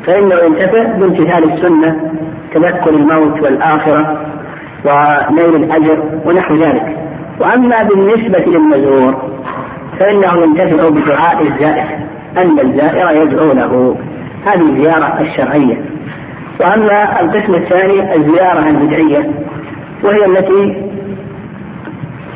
[0.07, 2.11] فإنه ينتفع بامتثال السنة
[2.55, 4.27] تذكر الموت والآخرة
[4.85, 6.97] ونيل الأجر ونحو ذلك.
[7.41, 9.15] وأما بالنسبة للمزور
[10.01, 11.99] فإنه ينتفع بدعاء الزائر
[12.39, 13.97] أن الزائر يدعو له.
[14.47, 15.85] هذه الزيارة الشرعية.
[16.61, 19.31] وأما القسم الثاني الزيارة البدعية
[20.05, 20.83] وهي التي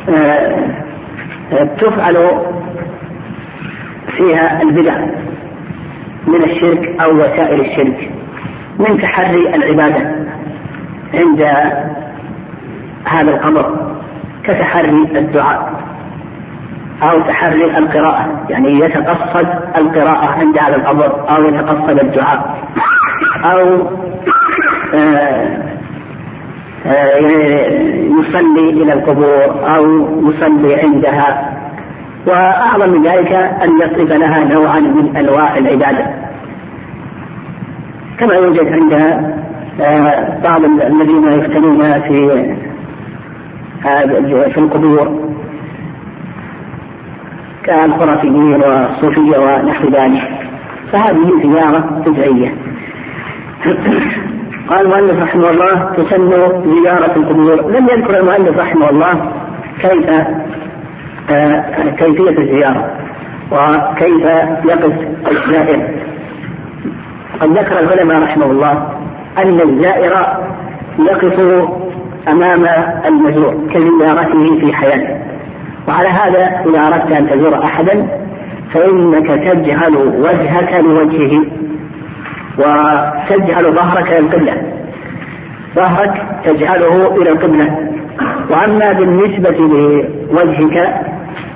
[0.09, 0.86] آه
[1.51, 2.17] تفعل
[4.17, 5.07] فيها البدع
[6.27, 8.11] من الشرك أو وسائل الشرك
[8.79, 10.27] من تحري العبادة
[11.15, 11.43] عند
[13.09, 13.97] هذا القبر
[14.45, 15.81] كتحري الدعاء
[17.03, 19.47] أو تحري القراءة يعني يتقصد
[19.79, 22.59] القراءة عند هذا القبر أو يتقصد الدعاء.
[23.45, 23.89] أو
[24.95, 25.66] آه
[28.21, 29.85] يصلي إلى القبور أو
[30.29, 31.53] يصلي عندها.
[32.27, 36.07] وأعظم من ذلك أن يصرف لها نوعا من أنواع العبادة.
[38.19, 38.93] كما يوجد عند
[39.81, 42.47] آه، بعض الذين يفتنون في
[44.55, 45.31] في القبور
[47.65, 50.23] كالخرافيين والصوفية ونحو ذلك.
[50.93, 52.53] فهذه زيارة بدعية
[54.69, 56.31] قال المؤلف رحمه الله تسن
[56.65, 57.71] زيارة القبور.
[57.71, 59.33] لم يذكر المؤلف رحمه الله
[59.81, 60.11] كيف
[61.31, 62.91] آه كيفية الزيارة
[63.53, 64.25] وكيف
[64.65, 64.93] يقف
[65.31, 65.89] الزائر.
[67.41, 68.73] قد ذكر العلماء رحمه الله
[69.39, 70.13] أن الزائر
[70.99, 71.65] يقف
[72.29, 72.67] أمام
[73.07, 75.17] المزور كزيارته في حياته.
[75.89, 78.09] وعلى هذا إذا أردت أن تزور أحدا
[78.75, 81.45] فإنك تجعل وجهك لوجهه.
[82.59, 84.77] وتجعل ظهرك للقبلة
[85.77, 87.79] ظهرك تجعله إلى القبلة.
[88.51, 89.57] وأما بالنسبة
[90.31, 91.01] لوجهك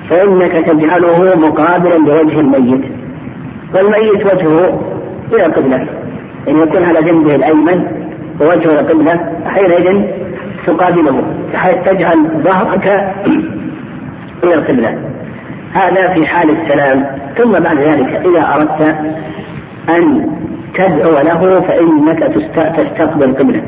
[0.09, 2.85] فإنك تجعله مقابلا لوجه الميت.
[3.75, 4.81] والميت وجهه
[5.33, 5.75] إلى القبلة.
[5.75, 5.87] أن
[6.47, 7.85] يعني يكون على جنبه الأيمن
[8.41, 10.01] ووجهه إلى القبلة حينئذ
[10.65, 11.23] تقابله.
[11.53, 12.87] بحيث تجعل ظهرك
[14.43, 14.97] إلى القبلة.
[15.73, 17.05] هذا في حال السلام.
[17.37, 18.95] ثم بعد ذلك إذا أردت
[19.89, 20.31] أن
[20.73, 23.61] تدعو له فإنك تستقبل القبلة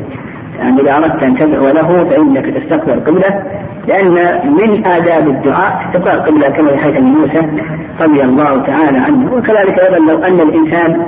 [0.59, 3.43] يعني إذا أردت أن تدعو له فإنك تستقبل القبلة
[3.87, 4.13] لأن
[4.53, 7.47] من آداب الدعاء استقبال القبلة كما في حديث موسى
[8.01, 9.33] رضي الله تعالى عنه.
[9.33, 11.05] وكذلك أيضا لو أن الإنسان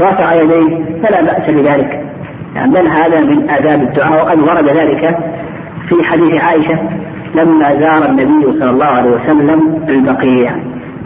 [0.00, 2.04] رفع يديه فلا بأس بذلك.
[2.54, 5.18] يعني بل هذا من آداب الدعاء وقد ورد ذلك
[5.88, 6.78] في حديث عائشة
[7.34, 10.52] لما زار النبي صلى الله عليه وسلم البقيع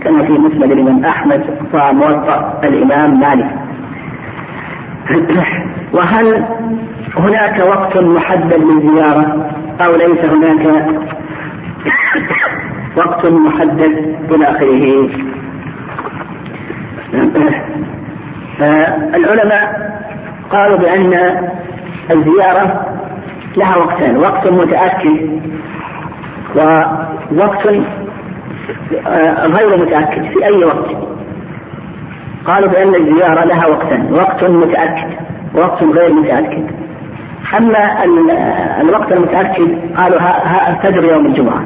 [0.05, 1.43] كما في مسند الإمام أحمد
[1.75, 3.62] وموطأ الإمام مالك.
[5.95, 6.45] وهل
[7.17, 10.67] هناك وقت محدد للزيارة؟ أو ليس هناك
[12.97, 15.09] وقت محدد إلى آخره؟
[19.17, 19.93] العلماء
[20.51, 21.13] قالوا بأن
[22.11, 22.87] الزيارة
[23.57, 25.41] لها وقتان وقت متأكد
[26.57, 27.67] ووقت
[29.07, 30.97] آه، غير متأكد في أي وقت.
[32.47, 35.11] قالوا بأن الزيارة لها وقتان وقت متأكد
[35.55, 36.71] ووقت غير متأكد.
[37.59, 38.05] أما
[38.81, 40.21] الوقت المتأكد قالوا
[40.83, 41.63] فجر يوم الجمعة.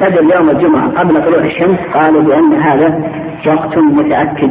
[0.00, 1.78] فجر يوم الجمعة قبل طلوع الشمس.
[1.94, 3.00] قالوا بأن هذا
[3.46, 4.50] وقت متأكد.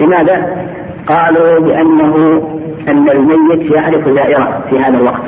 [0.00, 0.66] لماذا؟
[1.06, 2.16] قالوا بأنه
[2.88, 5.22] أن الميت يعرف زائرة في هذا الوقت.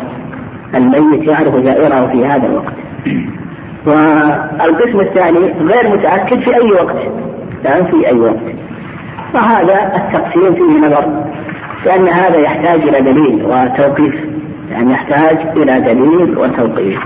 [0.74, 2.74] الميت يعرف زائرة في هذا الوقت.
[3.86, 6.96] والقسم الثاني غير متأكد في أي وقت.
[7.64, 8.36] يعني في أي وقت.
[9.34, 11.24] وهذا التقسيم فيه نظر
[11.86, 14.14] لأن هذا يحتاج إلى دليل وتوقيف
[14.70, 16.98] يعني يحتاج إلى دليل وتوقيف.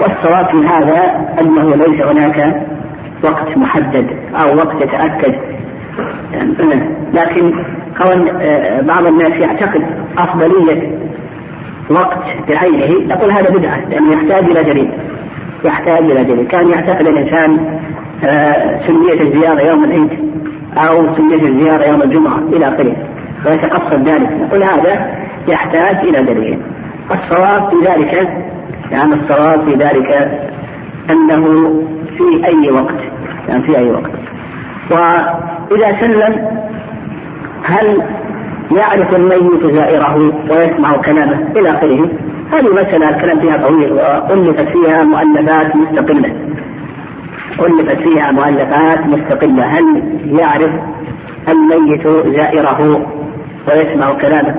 [0.00, 2.66] والصواب في هذا أنه ليس هناك
[3.24, 5.34] وقت محدد أو وقت يتأكد.
[7.12, 7.64] لكن
[8.02, 9.84] كون آه، بعض الناس يعتقد
[10.18, 10.98] أفضلية
[11.90, 14.90] وقت بعينه يقول هذا بدعة لأنه يحتاج إلى دليل
[15.64, 16.46] يحتاج إلى دليل.
[16.46, 17.78] كان يعتقد الإنسان
[18.24, 20.34] آه، سنية الزيارة يوم العيد.
[20.78, 22.96] أو سنية الزيارة يوم الجمعة إلى آخره.
[23.46, 24.32] ويتقصد ذلك.
[24.32, 25.16] نقول هذا
[25.48, 26.58] يحتاج إلى دليل.
[27.10, 28.12] الصواب في ذلك
[28.90, 30.40] يعني الصواب في ذلك
[31.10, 31.44] أنه
[32.18, 33.00] في أي وقت.
[33.48, 34.10] يعني في أي وقت.
[34.90, 36.48] وإذا سلم
[37.64, 38.02] هل
[38.76, 40.16] يعرف الميت زائره
[40.50, 42.08] ويسمع كلامه إلى آخره؟
[42.52, 46.34] هذه مسألة الكلام فيها طويل وألفت فيها مؤلفات مستقلة.
[47.60, 49.64] ألفت فيها مؤلفات مستقلة.
[49.64, 50.02] هل
[50.40, 50.70] يعرف
[51.48, 53.06] الميت زائره
[53.68, 54.54] ويسمع كلامه؟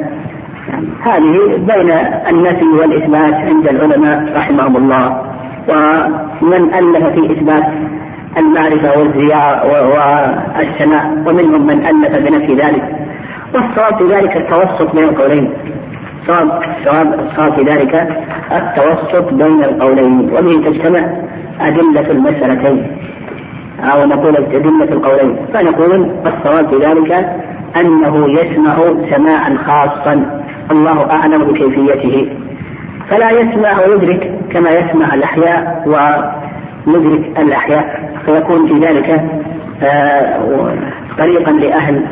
[1.02, 1.92] هذه بين
[2.30, 5.22] النفي والإثبات عند العلماء رحمهم الله.
[5.70, 7.64] ومن ألف في إثبات
[8.38, 9.66] المعرفة والزيارة
[10.58, 12.96] والسماع ومنهم من ألف بنفي ذلك.
[13.54, 15.54] والصواب في ذلك التوسط بين القولين.
[16.30, 17.94] الصواب الصواب في ذلك
[18.52, 21.00] التوسط بين القولين وبه تجتمع
[21.62, 22.98] أدلة المسألتين.
[23.80, 25.36] أو نقول أدلة القولين.
[25.54, 27.12] فنقول الصواب في ذلك
[27.82, 28.76] أنه يسمع
[29.12, 30.42] سماعا خاصا.
[30.72, 32.32] الله أعلم بكيفيته.
[33.10, 35.84] فلا يسمع ويدرك كما يسمع الأحياء
[36.88, 38.12] ويدرك الأحياء.
[38.26, 39.26] فيكون في ذلك
[39.84, 40.40] آه،
[41.20, 42.06] طريقا لأهل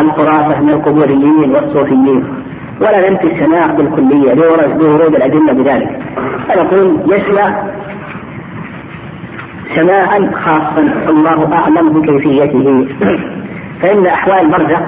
[0.00, 2.24] الخرافة من القبوريين والصوفيين.
[2.80, 5.98] ولا ننفي السماع بالكلية لورود الأدلة بذلك.
[6.48, 7.62] فنقول يسمع
[9.74, 12.88] سماعا خاصا الله أعلم بكيفيته.
[13.82, 14.80] فإن أحوال البرزخ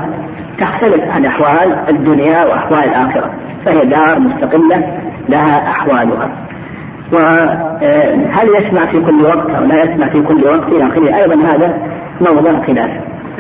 [0.60, 3.30] تختلف عن أحوال الدنيا وأحوال الآخرة.
[3.64, 6.30] فهي دار مستقلة لها أحوالها.
[7.12, 11.16] وهل يسمع في كل وقت أو لا يسمع في كل وقت؟ إلى آخره.
[11.16, 11.78] أيضا هذا
[12.20, 12.90] موضع خلاف.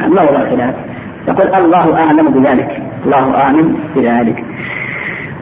[0.08, 0.74] موضع خلاف.
[1.28, 2.82] يقول الله أعلم بذلك.
[3.04, 4.44] الله أعلم بذلك.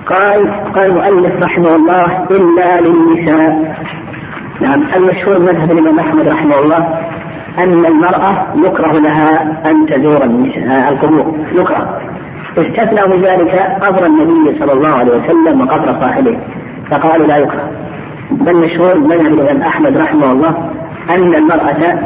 [0.06, 3.76] قال قال المؤلف رحمه الله إلا للنساء.
[4.60, 6.98] نعم المشهور مذهب الإمام أحمد رحمه الله
[7.58, 10.24] أن المرأة يكره لها أن تزور
[10.88, 11.34] القبور.
[11.52, 12.00] يكره.
[12.58, 16.38] استثنى من ذلك قبر النبي صلى الله عليه وسلم وقبر صاحبه.
[16.90, 17.70] فقالوا لا يكره.
[18.30, 20.70] بل مشهور مذهب الإمام أحمد رحمه الله
[21.10, 21.98] أن المرأة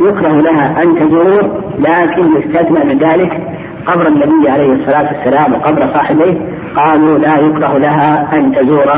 [0.00, 3.40] يكره لها أن تزور لكن يستثنى من ذلك
[3.86, 6.38] قبر النبي عليه الصلاة والسلام وقبر صاحبيه
[6.76, 8.90] قالوا لا يكره لها أن تزور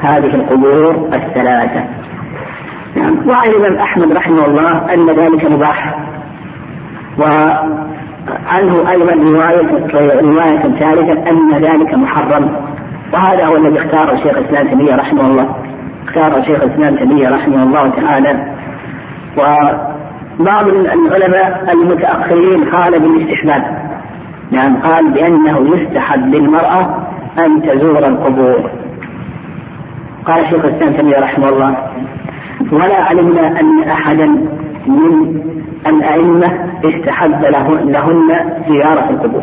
[0.00, 1.84] هذه القبور الثلاثة.
[2.96, 3.30] نعم.
[3.80, 5.98] أحمد رحمه الله أن ذلك مباح.
[7.18, 9.86] وعنه أيضا رواية
[10.20, 12.56] رواية ثالثة أن ذلك محرم.
[13.12, 15.56] وهذا هو الذي اختاره شيخ الإسلام تيمية رحمه الله.
[16.08, 18.54] اختار شيخ الإسلام تيمية رحمه الله تعالى.
[20.40, 23.88] وبعض العلماء المتأخرين قال بالاستحباب.
[24.50, 27.08] نعم قال بأنه يستحب للمرأة
[27.46, 28.70] أن تزور القبور.
[30.26, 31.76] قال شيخ الإسلام تيمية رحمه الله
[32.72, 34.26] ولا علمنا أن أحدا
[34.86, 35.40] من
[35.86, 36.46] الأئمة
[36.84, 37.44] استحب
[37.84, 38.28] لهن
[38.68, 39.42] زيارة القبور.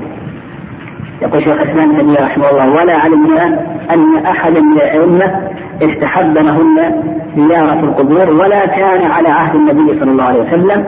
[1.21, 3.45] يقول شيخ الإسلام تيمية رحمه الله ولا علمنا
[3.93, 5.49] أن أحدا من الأئمة
[5.81, 7.03] استحب لهن
[7.37, 10.85] زيارة القبور ولا كان على عهد النبي صلى الله عليه وسلم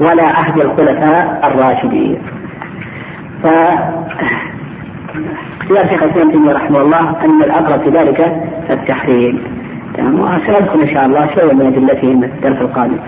[0.00, 2.18] ولا عهد الخلفاء الراشدين.
[3.42, 3.46] ف
[5.60, 9.42] اختيار شيخ الإسلام تيمية رحمه الله أن الأقرب في ذلك التحريم.
[9.98, 12.98] وسنذكر إن شاء الله شيئا من ادلته في الدرس القادم.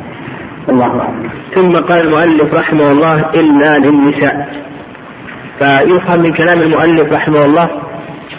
[0.69, 1.29] الله أعلم.
[1.55, 4.49] ثم قال المؤلف رحمه الله إلا للنساء.
[5.59, 7.69] فيفهم من كلام المؤلف رحمه الله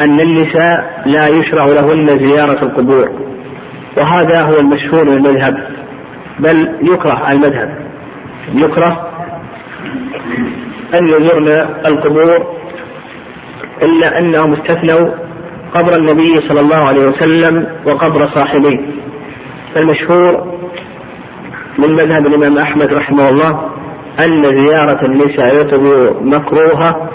[0.02, 3.10] أن النساء لا يشرع لهن زيارة القبور
[3.98, 5.56] وهذا هو المشهور من المذهب
[6.40, 7.88] بل يكره المذهب
[8.54, 9.08] يكره
[10.94, 11.48] أن يزورن
[11.86, 12.58] القبور
[13.84, 15.14] إلا أنهم استثنوا
[15.74, 18.80] قبر النبي صلى الله عليه وسلم وقبر صاحبيه.
[19.76, 20.58] فالمشهور
[21.78, 23.70] من مذهب الإمام أحمد رحمه الله
[24.26, 27.10] أن زيارة النساء يعتبر مكروهة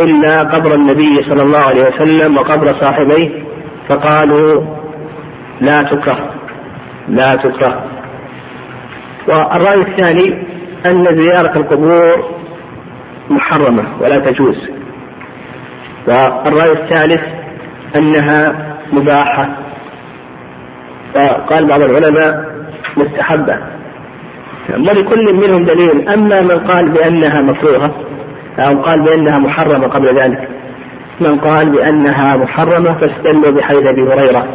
[0.00, 3.44] إلا قبر النبي صلى الله عليه وسلم وقبر صاحبيه
[3.88, 4.64] فقالوا
[5.60, 6.34] لا تكره
[7.08, 7.84] لا تكره.
[9.28, 10.46] والرأي الثاني
[10.86, 12.34] أن زيارة القبور
[13.30, 14.68] محرمة ولا تجوز.
[16.08, 17.22] والرأي الثالث
[17.96, 18.52] أنها
[18.92, 19.56] مباحة.
[21.14, 22.44] فقال بعض العلماء
[22.96, 23.79] مستحبة.
[24.74, 26.08] ولكل منهم دليل.
[26.08, 27.94] أما من قال بأنها مكروهة
[28.58, 30.48] أو قال بأنها محرمة قبل ذلك
[31.20, 34.48] من قال بأنها محرمة فاستدلوا بحديث أبي هريرة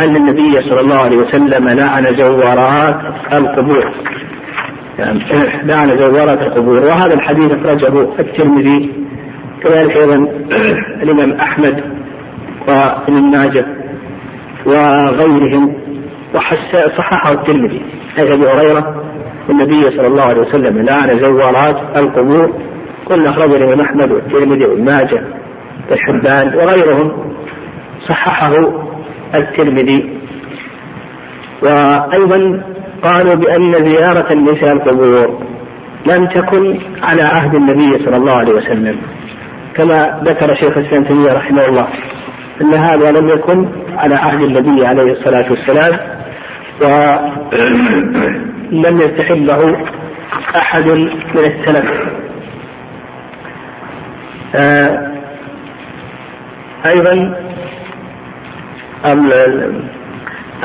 [0.00, 3.00] أن النبي صلى الله عليه وسلم لعن زوارات
[3.32, 3.94] القبور.
[4.98, 5.18] يعني
[5.68, 6.84] لعن زوارات القبور.
[6.84, 9.04] وهذا الحديث أخرجه الترمذي
[9.62, 10.14] كذلك أيضا
[11.02, 11.84] الإمام أحمد
[12.68, 13.66] وابن ماجه
[14.66, 15.74] وغيرهم
[16.34, 17.82] وصححه الترمذي
[18.16, 19.04] حيث أبي هريرة
[19.50, 22.52] النبي صلى الله عليه وسلم لعن زوارات القبور
[23.06, 25.24] قلنا أخرجه الإمام أحمد والترمذي وابن ماجه
[25.90, 27.34] والحبان وغيرهم.
[28.08, 28.52] صححه
[29.34, 30.18] الترمذي.
[31.62, 32.62] وأيضا
[33.02, 35.42] قالوا بأن زيارة النساء القبور
[36.06, 38.96] لم تكن على عهد النبي صلى الله عليه وسلم.
[39.76, 41.88] كما ذكر شيخ الإسلام تيمية رحمه الله
[42.60, 46.13] أن هذا لم يكن على عهد النبي عليه الصلاة والسلام.
[46.80, 47.36] ولم
[48.96, 49.84] يستحله
[50.56, 51.90] أحد من السلف.
[54.56, 55.12] آه،
[56.86, 57.34] أيضا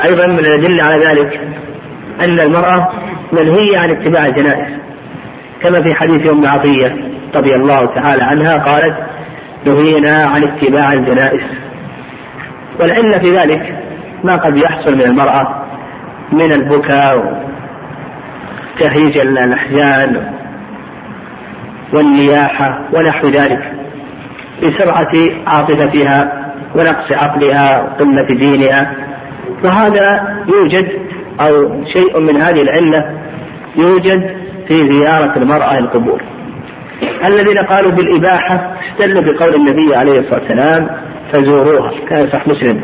[0.04, 1.40] أيضا من الأدلة على ذلك
[2.24, 2.92] أن المرأة
[3.32, 4.80] منهية عن اتباع الجنائز.
[5.62, 6.96] كما في حديث أم عطية
[7.36, 8.96] رضي الله تعالى عنها قالت
[9.66, 11.42] نهينا عن اتباع الجنائز.
[12.80, 13.84] والعلة في ذلك
[14.24, 15.59] ما قد يحصل من المرأة
[16.32, 17.40] من البكاء
[18.76, 20.32] وتهيج الأحزان
[21.94, 23.72] والنياحة ونحو ذلك
[24.62, 25.12] بسرعة
[25.46, 28.96] عاطفتها ونقص عقلها وقلة دينها.
[29.64, 30.88] وهذا يوجد
[31.40, 33.20] أو شيء من هذه العلة
[33.76, 34.36] يوجد
[34.68, 36.22] في زيارة المرأة القبور.
[37.28, 40.90] الذين قالوا بالإباحة استدلوا بقول النبي عليه الصلاة والسلام
[41.32, 41.90] فزوروها.
[42.10, 42.80] كان صح مسلم.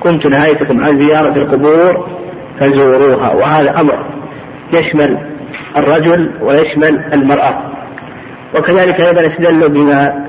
[0.00, 2.08] كنت نهايتكم عن زيارة القبور
[2.60, 4.06] فزوروها وهذا أمر
[4.74, 5.18] يشمل
[5.76, 7.72] الرجل ويشمل المرأة.
[8.54, 10.26] وكذلك أيضا استدلوا بما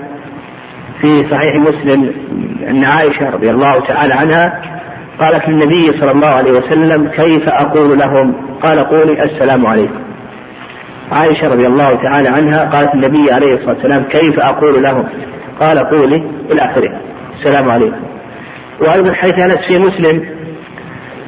[1.02, 2.14] في صحيح مسلم
[2.70, 4.62] أن عائشة رضي الله تعالى عنها
[5.20, 10.00] قالت للنبي صلى الله عليه وسلم كيف أقول لهم؟ قال قولي السلام عليكم.
[11.12, 15.08] عائشة رضي الله تعالى عنها قالت النبي عليه الصلاة والسلام كيف أقول لهم؟
[15.60, 17.02] قال قولي إلى آخره.
[17.40, 18.08] السلام عليكم.
[18.82, 20.37] وأيضا حيث أنس في مسلم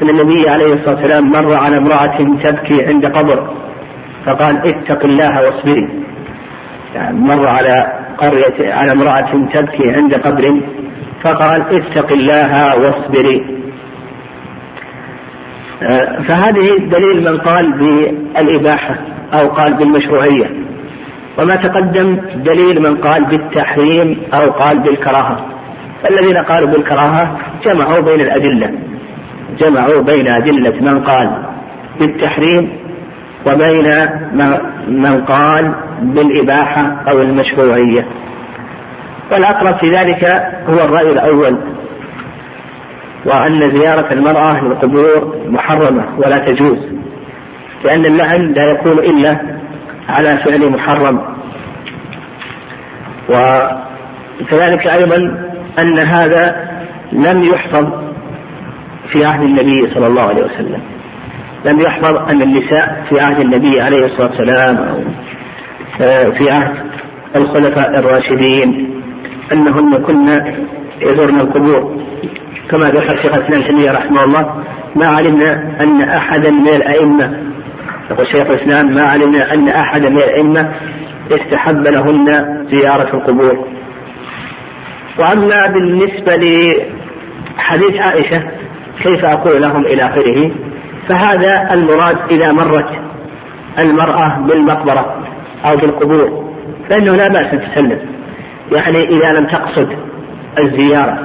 [0.02, 3.54] أن النبي عليه الصلاة والسلام مر على امرأة تبكي عند قبر
[4.26, 5.90] فقال اتق الله واصبري.
[6.96, 7.86] يعني مر على
[8.18, 10.62] قرية على امرأة تبكي عند قبر
[11.24, 13.60] فقال اتق الله واصبري.
[15.84, 18.96] آه، فهذه دليل من قال بالإباحة
[19.34, 20.70] أو قال بالمشروعية.
[21.40, 25.46] وما تقدم دليل من قال بالتحريم أو قال بالكراهة.
[26.10, 28.89] الذين قالوا بالكراهة جمعوا بين الأدلة.
[29.58, 31.46] جمعوا بين أدلة من قال
[32.00, 32.80] بالتحريم
[33.48, 33.86] وبين
[34.88, 38.08] من قال بالإباحة أو المشروعية.
[39.32, 40.26] والأقرب في ذلك
[40.70, 41.60] هو الرأي الأول
[43.26, 46.80] وأن زيارة المرأة للقبور محرمة ولا تجوز
[47.86, 49.60] لأن اللعن لا يكون إلا
[50.10, 51.22] على فعل محرم.
[53.30, 55.18] وكذلك أيضا
[55.80, 56.70] أن هذا
[57.12, 58.09] لم يحفظ
[59.12, 60.82] في عهد النبي صلى الله عليه وسلم.
[61.66, 66.76] لم يحفظ أن النساء في عهد النبي عليه الصلاة والسلام أو في عهد
[67.36, 69.02] الخلفاء الراشدين
[69.54, 70.28] أنهن كن
[71.02, 72.02] يزورن القبور.
[72.72, 74.64] كما ذكر شيخ الإسلام تيمية رحمه الله
[74.96, 77.44] ما علمنا أن أحدا من الأئمة
[78.12, 80.74] يقول شيخ الإسلام ما علمنا أن أحدا من الأئمة
[81.32, 82.26] استحب لهن
[82.72, 83.68] زيارة القبور.
[85.20, 86.36] وأما بالنسبة
[87.58, 88.59] لحديث عائشة
[89.04, 90.52] كيف أقول لهم إلى آخره؟
[91.10, 92.90] فهذا المراد إذا مرت
[93.80, 95.24] المرأة بالمقبرة
[95.66, 96.50] أو بالقبور
[96.90, 98.00] فإنه لا بأس أن تسلم.
[98.72, 99.90] يعني إذا لم تقصد
[100.60, 101.20] الزيارة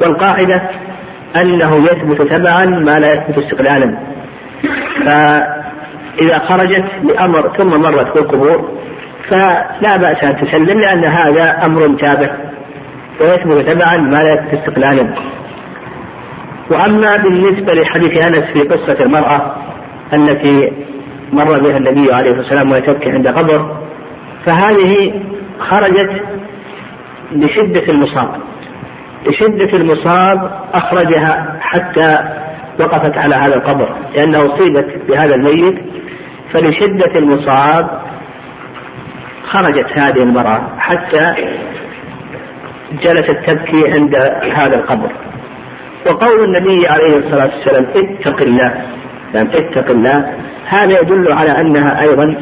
[0.00, 0.70] والقاعدة
[1.36, 3.98] أنه يثبت تبعا ما لا يثبت استقلالا.
[5.06, 8.68] فإذا خرجت لأمر ثم مرت بالقبور
[9.30, 12.36] فلا بأس أن تسلم لأن هذا أمر تابع
[13.20, 15.14] ويثبت تبعا ما لا يثبت استقلالا.
[16.72, 19.56] وأما بالنسبة لحديث أنس في قصة المرأة
[20.14, 20.72] التي
[21.32, 23.76] مر بها النبي عليه الصلاة والسلام وهي تبكي عند قبر
[24.46, 25.22] فهذه
[25.58, 26.22] خرجت
[27.32, 28.40] لشدة المصاب.
[29.26, 32.18] لشدة المصاب أخرجها حتى
[32.80, 35.78] وقفت على هذا القبر لأنها أصيبت بهذا الميت
[36.52, 38.02] فلشدة المصاب
[39.44, 41.32] خرجت هذه المرأة حتى
[42.92, 44.16] جلست تبكي عند
[44.56, 45.12] هذا القبر.
[46.06, 48.84] وقول النبي عليه الصلاة والسلام اتق الله.
[49.34, 50.34] يعني اتق الله.
[50.66, 52.36] هذا يدل على أنها أيضا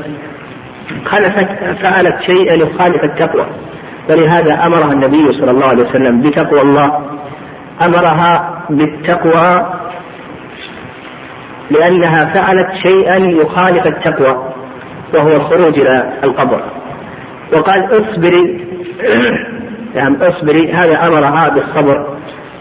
[1.05, 1.49] خلفت
[1.83, 3.47] فعلت شيئا يخالف التقوى.
[4.11, 6.87] ولهذا أمرها النبي صلى الله عليه وسلم بتقوى الله.
[7.83, 9.81] أمرها بالتقوى
[11.71, 14.53] لأنها فعلت شيئا يخالف التقوى
[15.15, 16.63] وهو الخروج إلى القبر.
[17.53, 18.67] وقال اصبري.
[19.95, 20.73] يعني اصبري.
[20.73, 22.10] هذا أمرها بالصبر.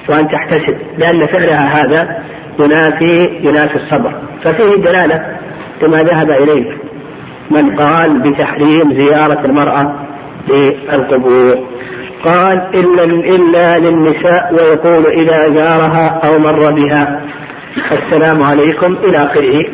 [0.09, 2.23] وأن تحتسب لأن فعلها هذا
[2.59, 4.13] ينافي ينافي الصبر.
[4.43, 5.37] ففيه دلالة
[5.81, 6.77] كما ذهب إليه
[7.51, 10.05] من قال بتحريم زيارة المرأة
[10.49, 11.67] للقبور.
[12.25, 17.21] قال إلا إلا للنساء ويقول إذا زارها أو مر بها.
[17.91, 19.65] السلام عليكم إلى آخره.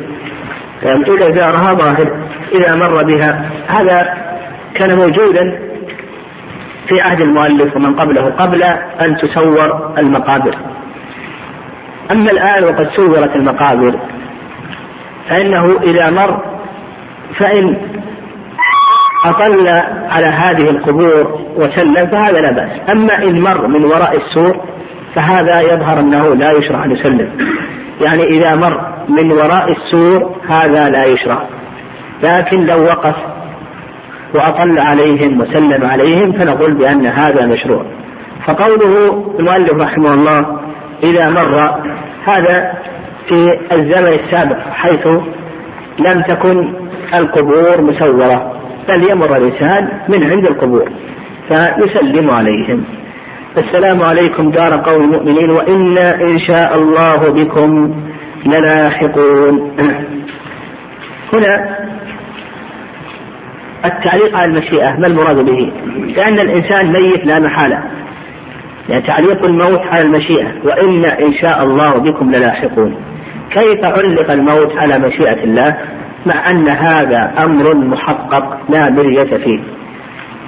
[0.83, 3.51] يعني إذا زارها ظاهر إذا مر بها.
[3.67, 4.13] هذا
[4.75, 5.59] كان موجودا
[6.89, 8.63] في عهد المؤلف ومن قبله قبل
[9.01, 10.55] أن تسور المقابر.
[12.13, 13.99] أما الآن وقد سورت المقابر
[15.29, 16.41] فإنه إذا مر
[17.39, 17.77] فإن
[19.25, 19.67] أطل
[20.09, 22.79] على هذه القبور وسلم فهذا لا بأس.
[22.89, 24.65] أما إن مر من وراء السور
[25.15, 27.31] فهذا يظهر أنه لا يشرع أن يسلم.
[28.01, 31.47] يعني إذا مر من وراء السور هذا لا يشرع.
[32.23, 33.15] لكن لو وقف
[34.35, 37.85] وأطل عليهم وسلم عليهم فنقول بأن هذا مشروع.
[38.47, 40.59] فقوله المؤلف رحمه الله
[41.03, 41.81] إذا مر
[42.25, 42.73] هذا
[43.27, 45.07] في الزمن السابق حيث
[45.99, 46.73] لم تكن
[47.13, 50.89] القبور مسورة بل يمر الإنسان من عند القبور
[51.49, 52.83] فيسلم عليهم.
[53.57, 57.95] السلام عليكم دار قوم المؤمنين وإنا إن شاء الله بكم
[58.45, 59.71] للاحقون.
[61.33, 61.84] هنا
[63.87, 65.71] التعليق على المشيئة ما المراد به؟
[66.15, 67.83] لأن الإنسان ميت لا محالة.
[68.89, 72.95] يعني تعليق الموت على المشيئة وإنا إن شاء الله بكم للاحقون.
[73.51, 75.77] كيف علق الموت على مشيئة الله؟
[76.25, 79.63] مع أن هذا أمر محقق لا مرية فيه.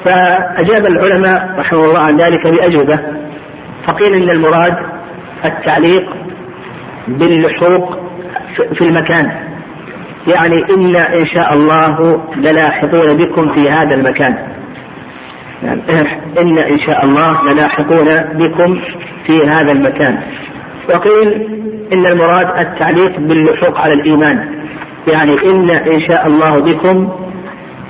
[0.06, 3.00] فأجاب العلماء رحمه الله عن ذلك بأجوبة.
[3.88, 4.76] فقيل إن المراد
[5.46, 6.06] التعليق
[7.08, 7.98] باللحوق
[8.74, 9.47] في المكان.
[10.28, 14.38] يعني إنا إن شاء الله للاحقون بكم في هذا المكان.
[15.64, 15.82] يعني
[16.42, 18.80] إن إن شاء الله للاحقون بكم
[19.28, 20.18] في هذا المكان.
[20.90, 21.28] وقيل
[21.94, 24.64] إن المراد التعليق باللحوق على الإيمان.
[25.08, 27.12] يعني إن إن شاء الله بكم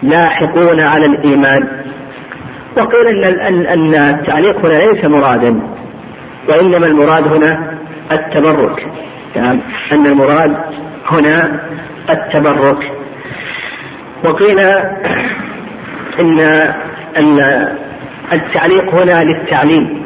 [0.03, 1.67] لاحقون على الإيمان.
[2.77, 5.61] وقيل أن أن التعليق هنا ليس مرادا
[6.49, 7.77] وإنما المراد هنا
[8.11, 8.87] التبرك.
[9.35, 9.59] يعني
[9.91, 10.57] أن المراد
[11.11, 11.61] هنا
[12.09, 12.91] التبرك.
[14.25, 14.59] وقيل
[16.19, 16.39] إن
[17.17, 17.39] أن
[18.33, 20.03] التعليق هنا للتعليم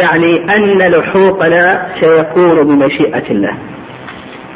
[0.00, 3.58] يعني أن لحوقنا سيكون بمشيئة الله.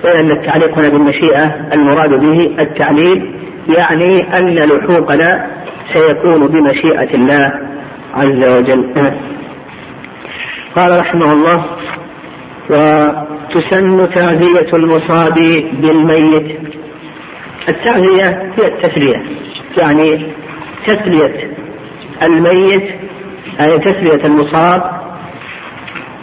[0.05, 1.45] وأن التعليق هنا بالمشيئة
[1.75, 3.35] المراد به التعليل
[3.77, 5.51] يعني أن لحوقنا
[5.93, 7.47] سيكون بمشيئة الله
[8.15, 8.95] عز وجل.
[10.77, 11.65] قال رحمه الله
[13.45, 15.35] وتسن تعزية المصاب
[15.73, 16.59] بالميت.
[17.69, 19.23] التعزية هي التسلية
[19.79, 20.33] يعني
[20.87, 21.51] تسلية
[22.23, 22.95] الميت
[23.61, 24.83] أي تسلية المصاب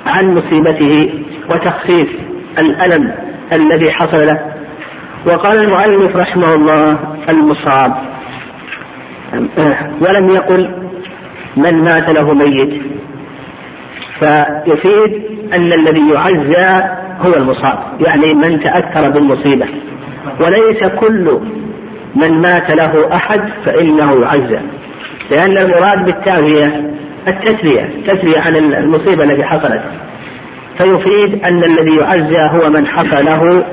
[0.05, 2.09] عن مصيبته وتخفيف
[2.59, 3.15] الألم
[3.53, 4.53] الذي حصل له.
[5.27, 6.99] وقال المؤلف رحمه الله
[7.29, 7.93] المصاب.
[10.01, 10.89] ولم يقل
[11.57, 12.83] من مات له ميت.
[14.19, 16.83] فيفيد أن الذي يعزى
[17.25, 19.65] هو المصاب يعني من تأثر بالمصيبة.
[20.41, 21.39] وليس كل
[22.15, 24.59] من مات له أحد فإنه يعزى
[25.31, 26.91] لأن المراد بالتعزية
[27.27, 29.83] التسلية التسلية عن المصيبة التي حصلت.
[30.77, 33.65] فيفيد أن الذي يعزى هو من حصل له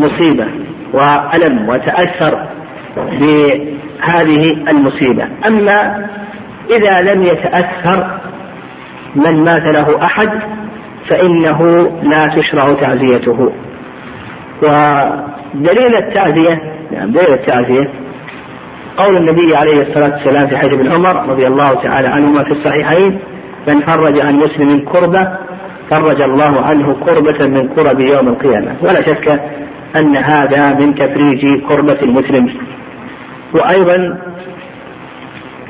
[0.00, 0.46] مصيبة
[0.92, 2.48] وألم وتأثر
[2.96, 5.28] بهذه المصيبة.
[5.46, 6.08] أما
[6.70, 8.20] إذا لم يتأثر
[9.16, 10.28] من مات له أحد
[11.10, 11.62] فإنه
[12.02, 13.52] لا تشرع تعزيته.
[14.62, 16.60] ودليل التعزية
[16.92, 17.90] يعني دليل التعزية
[18.96, 23.20] قول النبي عليه الصلاة والسلام في حديث ابن عمر رضي الله تعالى عنهما في الصحيحين
[23.68, 25.38] من فرج عن مسلم كربة
[25.90, 28.76] فرج الله عنه كربة من كرب يوم القيامة.
[28.82, 29.40] ولا شك
[29.96, 32.48] أن هذا من تفريج كربة المسلم.
[33.54, 34.18] وأيضا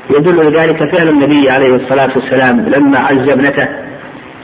[0.09, 3.88] يدل لذلك فعل النبي عليه الصلاة والسلام لما عز ابنته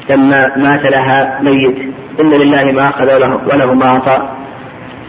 [0.09, 1.77] لما مات لها ميت.
[2.19, 4.29] إن لله ما أخذ وله, وله ما أعطى.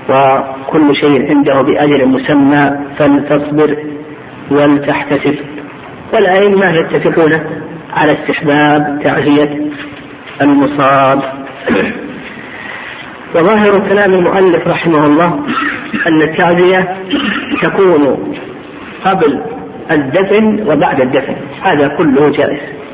[0.09, 3.77] وكل شيء عنده بأجل مسمى فلتصبر
[4.51, 5.39] ولتحتسب.
[6.15, 7.33] والأئمة يتفقون
[7.93, 9.71] على استحباب تعزية
[10.43, 11.23] المصاب.
[13.35, 15.45] وظاهر كلام المؤلف رحمه الله
[16.07, 16.97] أن التعزية
[17.63, 18.35] تكون
[19.05, 19.43] قبل
[19.91, 21.37] الدفن وبعد الدفن.
[21.63, 22.86] هذا كله جائز.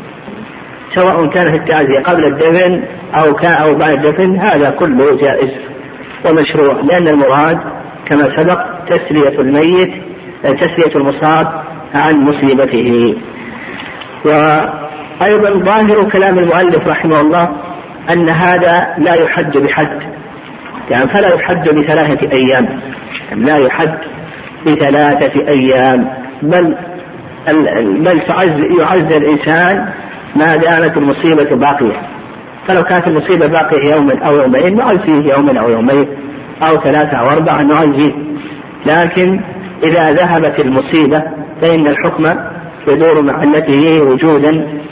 [0.94, 2.84] سواء كانت التعزية قبل الدفن
[3.14, 5.50] أو كان أو بعد الدفن هذا كله جائز
[6.24, 7.58] ومشروع لأن المراد
[8.10, 9.92] كما سبق تسلية الميت
[10.42, 11.62] تسلية المصاب
[11.94, 13.14] عن مصيبته.
[14.24, 17.48] وأيضا ظاهر كلام المؤلف رحمه الله
[18.10, 20.02] أن هذا لا يحد بحد.
[20.90, 22.80] يعني فلا يحد بثلاثة أيام.
[23.36, 23.98] لا يحد
[24.66, 26.08] بثلاثة أيام.
[26.42, 26.76] بل
[27.82, 28.22] بل
[28.80, 29.92] يعز الإنسان
[30.36, 32.22] ما دامت المصيبة باقية.
[32.68, 36.06] فلو كانت المصيبة باقية يوما أو يومين نعزيه يوما أو يومين
[36.62, 38.12] أو ثلاثة أو أربعة نعزيه
[38.86, 39.40] لكن
[39.84, 41.22] إذا ذهبت المصيبة
[41.60, 42.24] فإن الحكم
[42.88, 44.82] يدور مع التي وجودا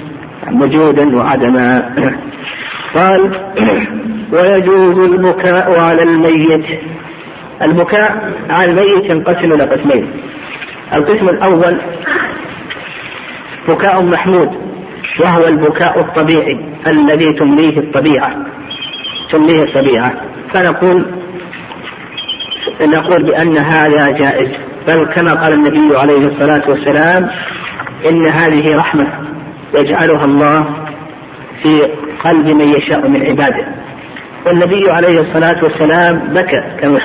[0.52, 1.80] وجودا وعدما.
[2.96, 3.40] قال
[4.32, 6.80] ويجوز البكاء على الميت.
[7.62, 10.10] البكاء على الميت ينقسم إلى قسمين.
[10.94, 11.80] القسم الأول
[13.68, 14.69] بكاء محمود.
[15.20, 18.36] وهو البكاء الطبيعي الذي تمليه الطبيعة.
[19.32, 20.12] تمليه الطبيعة.
[20.54, 21.06] فنقول
[22.82, 24.50] نقول بأن هذا جائز.
[24.88, 27.30] بل كما قال النبي عليه الصلاة والسلام
[28.08, 29.06] إن هذه رحمة
[29.74, 30.86] يجعلها الله
[31.62, 31.80] في
[32.24, 33.74] قلب من يشاء من عباده.
[34.46, 36.98] والنبي عليه الصلاة والسلام بكى كما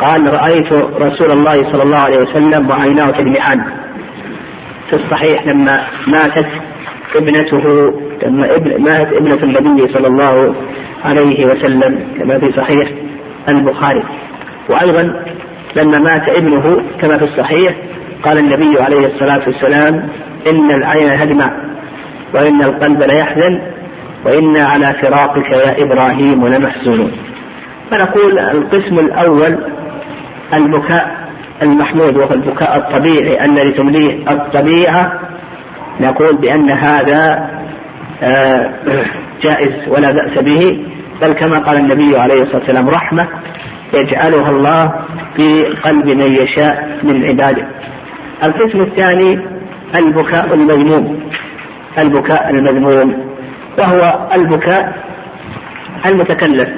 [0.00, 0.72] قال رأيت
[1.02, 3.79] رسول الله صلى الله عليه وسلم وعيناه تدمعان
[4.90, 6.46] في الصحيح لما ماتت
[7.16, 7.92] ابنته
[8.26, 10.54] لما ابن ماتت ابنة النبي صلى الله
[11.04, 12.90] عليه وسلم كما في صحيح
[13.48, 14.02] البخاري.
[14.70, 15.24] وأيضا
[15.76, 17.76] لما مات ابنه كما في الصحيح
[18.22, 20.08] قال النبي عليه الصلاة والسلام
[20.52, 21.70] إن العين هدمع
[22.34, 23.60] وإن القلب ليحزن
[24.26, 27.12] وإنا على فراقك يا إبراهيم لمحزونون
[27.90, 29.58] فنقول القسم الأول
[30.54, 31.19] البكاء.
[31.62, 35.20] المحمود وهو البكاء الطبيعي الذي تمليه الطبيعة
[36.00, 37.50] نقول بأن هذا
[38.22, 38.74] آه،
[39.42, 40.86] جائز ولا بأس به
[41.22, 43.28] بل كما قال النبي عليه الصلاة والسلام رحمة
[43.94, 44.92] يجعلها الله
[45.36, 47.68] في قلب من يشاء من عباده.
[48.44, 49.38] القسم الثاني
[49.96, 51.20] البكاء المذموم
[51.98, 53.24] البكاء المذموم
[53.78, 54.94] وهو البكاء
[56.06, 56.68] المتكلف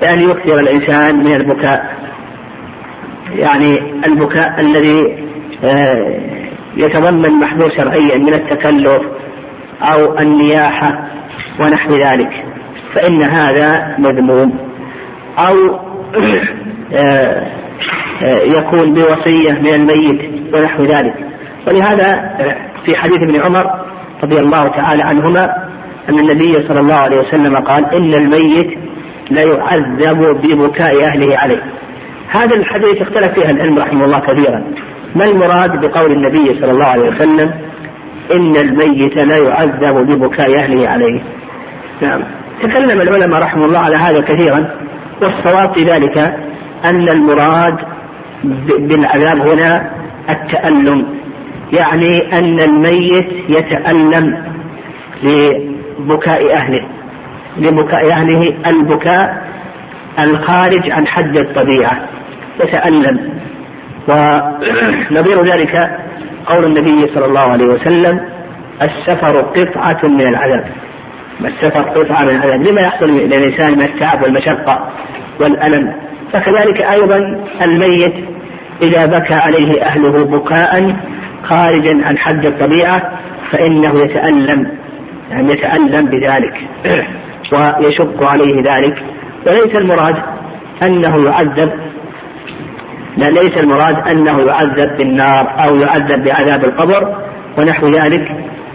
[0.00, 1.99] بأن يكثر الإنسان من البكاء.
[3.32, 5.26] يعني البكاء الذي
[5.64, 6.20] آه،
[6.76, 9.02] يتضمن محذور شرعيا من التكلف
[9.82, 11.08] أو النياحة
[11.60, 12.44] ونحو ذلك.
[12.94, 14.58] فإن هذا مذموم.
[15.38, 15.54] أو
[16.94, 17.46] آه،
[18.22, 21.14] آه، يكون بوصية من الميت ونحو ذلك.
[21.68, 22.36] ولهذا
[22.86, 23.66] في حديث ابن عمر
[24.22, 25.44] رضي الله تعالى عنهما
[26.08, 28.78] أن النبي صلى الله عليه وسلم قال إن الميت
[29.30, 31.62] ليعذب ببكاء أهله عليه.
[32.30, 34.64] هذا الحديث اختلف فيها العلم رحمه الله كثيرا.
[35.14, 37.54] ما المراد بقول النبي صلى الله عليه وسلم؟
[38.34, 41.22] إن الميت لا يعذب ببكاء أهله عليه.
[42.02, 42.22] نعم.
[42.62, 44.70] تكلم العلماء رحمه الله على هذا كثيرا.
[45.22, 46.18] والصواب في ذلك
[46.84, 47.76] أن المراد
[48.78, 49.90] بالعذاب هنا
[50.30, 51.06] التألم.
[51.72, 54.44] يعني أن الميت يتألم
[55.22, 56.86] لبكاء أهله.
[57.56, 59.49] لبكاء أهله البكاء
[60.18, 62.08] الخارج عن حد الطبيعة.
[62.60, 63.40] يتألم.
[64.08, 65.90] ونظير ذلك
[66.46, 68.20] قول النبي صلى الله عليه وسلم
[68.82, 70.64] السفر قطعة من العذاب.
[71.44, 74.90] السفر قطعة من العذاب؟ لما يحصل للإنسان من التعب والمشقة
[75.40, 75.94] والألم.
[76.32, 77.18] فكذلك أيضا
[77.62, 78.14] الميت
[78.82, 80.96] إذا بكى عليه أهله بكاء
[81.44, 83.18] خارجا عن حد الطبيعة
[83.52, 84.70] فإنه يتألم.
[85.30, 86.68] يعني يتألم بذلك.
[87.52, 89.02] ويشق عليه ذلك.
[89.46, 90.16] وليس المراد
[90.82, 91.72] أنه يعذب
[93.16, 97.16] لا ليس المراد أنه يعذب بالنار أو يعذب بعذاب القبر
[97.58, 98.28] ونحو ذلك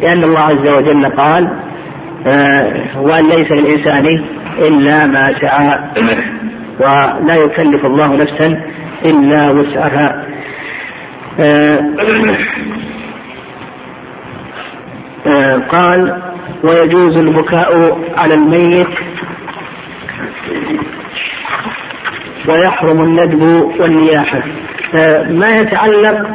[0.04, 1.50] لأن الله عز وجل قال
[2.28, 4.06] آه وأن ليس للإنسان
[4.60, 5.80] إلا ما سعى
[6.80, 8.62] ولا يكلف الله نفسا
[9.06, 10.26] إلا وسعها.
[11.40, 11.80] آه
[15.28, 16.22] آه قال
[16.64, 18.88] ويجوز البكاء على الميت
[22.48, 23.42] ويحرم الندب
[23.80, 24.44] والنياحة
[25.30, 26.28] ما يتعلق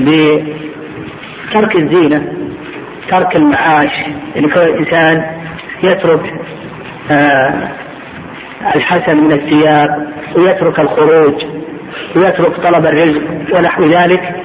[0.00, 2.32] بترك الزينة
[3.10, 3.92] ترك المعاش
[4.34, 5.24] يعني كل الإنسان
[5.82, 6.34] يترك
[7.10, 7.68] آه
[8.74, 11.44] الحسن من الثياب ويترك الخروج
[12.16, 13.22] ويترك طلب الرزق
[13.58, 14.36] ونحو ذلك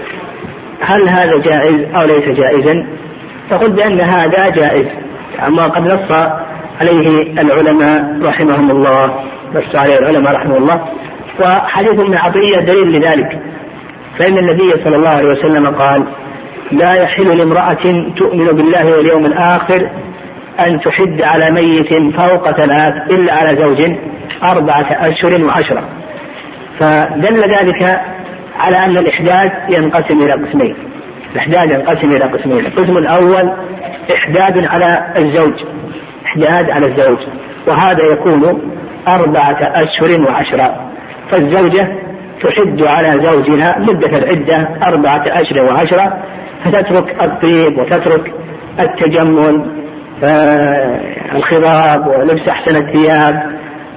[0.82, 2.88] هل هذا جائز أو ليس جائزا؟
[3.50, 4.88] تقول بأن هذا جائز
[5.48, 6.12] أما قد نص
[6.82, 9.06] عليه العلماء رحمهم الله
[9.54, 10.88] نص عليه العلماء رحمه الله.
[11.40, 13.42] وحديث ابن عطية دليل لذلك.
[14.20, 16.08] فإن النبي صلى الله عليه وسلم قال
[16.72, 19.90] لا يحل لامرأة تؤمن بالله واليوم الآخر
[20.60, 23.82] أن تحد على ميت فوق ثلاث إلا على زوج
[24.44, 25.90] أربعة أشهر وعشرة.
[26.80, 28.02] فدل ذلك
[28.60, 30.76] على أن الإحداد ينقسم إلى قسمين.
[31.32, 32.66] الإحداد ينقسم إلى قسمين.
[32.66, 33.54] القسم الأول
[34.14, 35.54] إحداد على الزوج.
[36.26, 37.20] إحداد على الزوج.
[37.68, 38.72] وهذا يكون
[39.08, 40.92] أربعة أشهر وعشرة.
[41.32, 42.06] فالزوجة
[42.42, 46.24] تحد على زوجها مدة العدة أربعة أشهر وعشرة
[46.66, 48.34] فتترك الطيب وتترك
[48.80, 49.86] التجمل
[50.24, 53.36] آه، الخضاب ولبس أحسن الثياب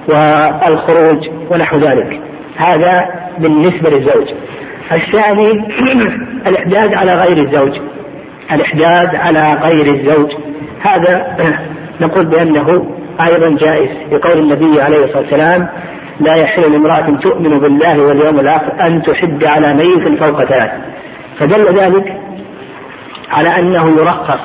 [0.07, 2.21] والخروج ونحو ذلك.
[2.57, 3.01] هذا
[3.39, 4.27] بالنسبة للزوج.
[4.91, 5.67] الثاني
[6.47, 7.79] الإحداد على غير الزوج.
[8.51, 10.31] الإحداد على غير الزوج.
[10.81, 11.37] هذا
[12.01, 13.89] نقول بأنه أيضا جائز.
[14.11, 15.69] بقول النبي عليه الصلاة والسلام
[16.19, 20.71] لا يحل لامرأة تؤمن بالله واليوم الآخر أن تحد على ميت فوق ثلاث.
[21.39, 22.17] فدل ذلك
[23.29, 24.41] على أنه يرخص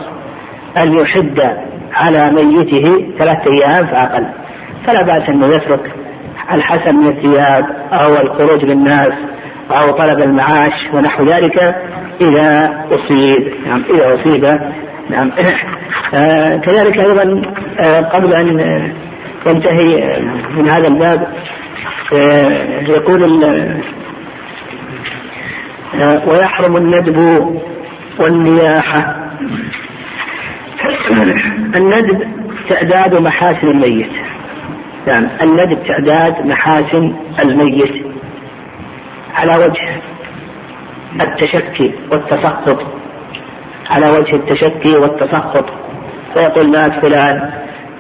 [0.83, 1.41] أن يحد
[1.93, 4.27] على ميته ثلاثة أيام فأقل.
[4.87, 5.93] فلا بأس أنه يترك
[6.53, 9.13] الحسن من الثياب أو الخروج للناس
[9.71, 11.77] أو طلب المعاش ونحو ذلك
[12.21, 14.45] إذا أصيب نعم إذا أصيب
[15.11, 15.31] نعم.
[16.15, 17.43] آه كذلك أيضا
[17.81, 18.49] آه قبل أن
[19.47, 20.21] ينتهي
[20.57, 21.29] من هذا الباب
[22.15, 23.81] آه يقول آه
[26.29, 27.19] ويحرم الندب
[28.19, 29.17] والنياحة.
[31.77, 32.21] الندب
[32.69, 34.11] تعداد محاسن الميت.
[35.09, 38.07] نعم الندب تعداد محاسن الميت.
[39.35, 40.01] على وجه
[41.21, 42.87] التشكي والتسخط
[43.91, 45.64] على وجه التشكي والتسخط.
[46.35, 47.51] فيقول مات فلان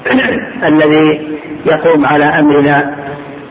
[0.70, 2.96] الذي يقوم على أمرنا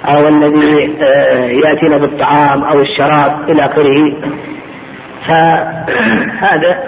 [0.06, 4.18] أو الذي آه، يأتينا بالطعام أو الشراب إلى آخره.
[5.28, 6.84] فهذا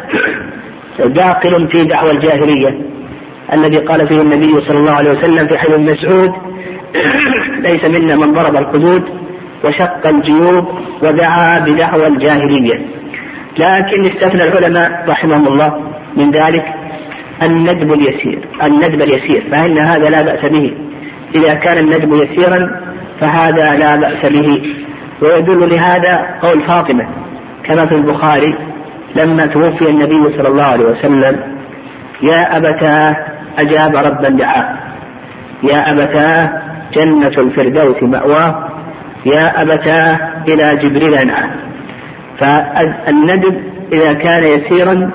[1.00, 2.82] داخل في دعوى الجاهلية
[3.54, 6.32] الذي قال فيه النبي صلى الله عليه وسلم في حديث مسعود
[7.68, 9.04] ليس منا من ضرب الحدود
[9.64, 10.66] وشق الجيوب
[11.04, 12.86] ودعا بدعوى الجاهلية.
[13.60, 16.66] لكن استثنى العلماء رحمهم الله من ذلك
[17.44, 20.74] الندب اليسير الندب اليسير فإن هذا لا بأس به.
[21.36, 22.82] إذا كان الندب يسيرا
[23.22, 24.62] فهذا لا بأس به.
[25.22, 27.08] ويدل لهذا قول فاطمة
[27.64, 28.58] كما في البخاري
[29.16, 31.40] لما توفي النبي صلى الله عليه وسلم
[32.24, 33.16] يا أبتاه
[33.58, 34.80] أجاب ربا دعاه.
[35.64, 36.62] يا أبتاه
[36.94, 38.70] جنة الفردوس مأواه.
[39.26, 41.50] يا أبتاه إلى جبريل أنعاه.
[42.40, 43.62] فالندب
[43.94, 45.12] إذا كان يسيرا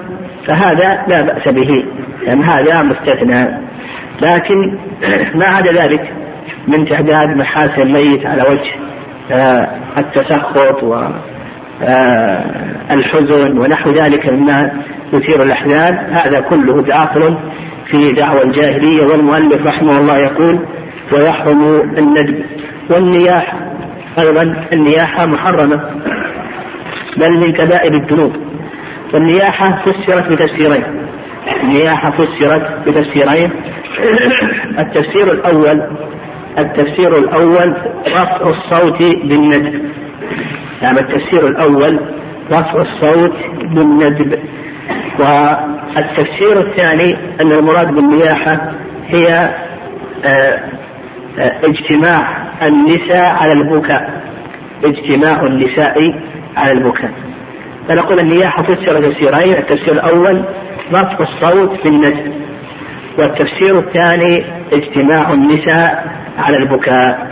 [0.47, 1.85] فهذا لا بأس به
[2.27, 3.71] لأن هذا مستثنى.
[4.23, 4.79] لكن
[5.35, 6.13] ما عدا ذلك
[6.69, 8.71] من تعداد محاسن الميت على وجه
[9.33, 9.69] آه،
[9.99, 11.19] التسخط والحزن
[13.57, 14.71] آه، ونحو ذلك مما
[15.13, 17.39] يثير الأحزان هذا كله داخل
[17.87, 20.67] في دعوى الجاهلية والمؤلف رحمه الله يقول
[21.13, 21.63] ويحرم
[21.99, 22.45] الندب
[22.91, 23.59] والنياحة
[24.19, 25.81] أيضا النياحة محرمة.
[27.17, 28.33] بل من كبائر الذنوب.
[29.15, 30.85] والنياحة فسرت بتفسيرين.
[31.63, 33.51] النياحة فسرت بتفسيرين.
[34.83, 35.97] التفسير الأول
[36.59, 37.77] التفسير الأول
[38.09, 39.91] رفع الصوت بالندب.
[40.83, 42.01] نعم التفسير الأول
[42.53, 43.33] رفع الصوت
[43.75, 44.39] بالندب.
[45.21, 48.73] والتفسير الثاني أن المراد بالنياحة
[49.07, 49.27] هي
[50.25, 50.61] آه،
[51.39, 54.23] آه، اجتماع النساء على البكاء.
[54.85, 55.95] اجتماع النساء
[56.57, 57.11] على البكاء
[57.89, 60.45] فنقول النياحة فسر تفسيرين التفسير الأول
[60.93, 62.33] رفع الصوت بالندب
[63.19, 66.05] والتفسير الثاني اجتماع النساء
[66.39, 67.31] على البكاء.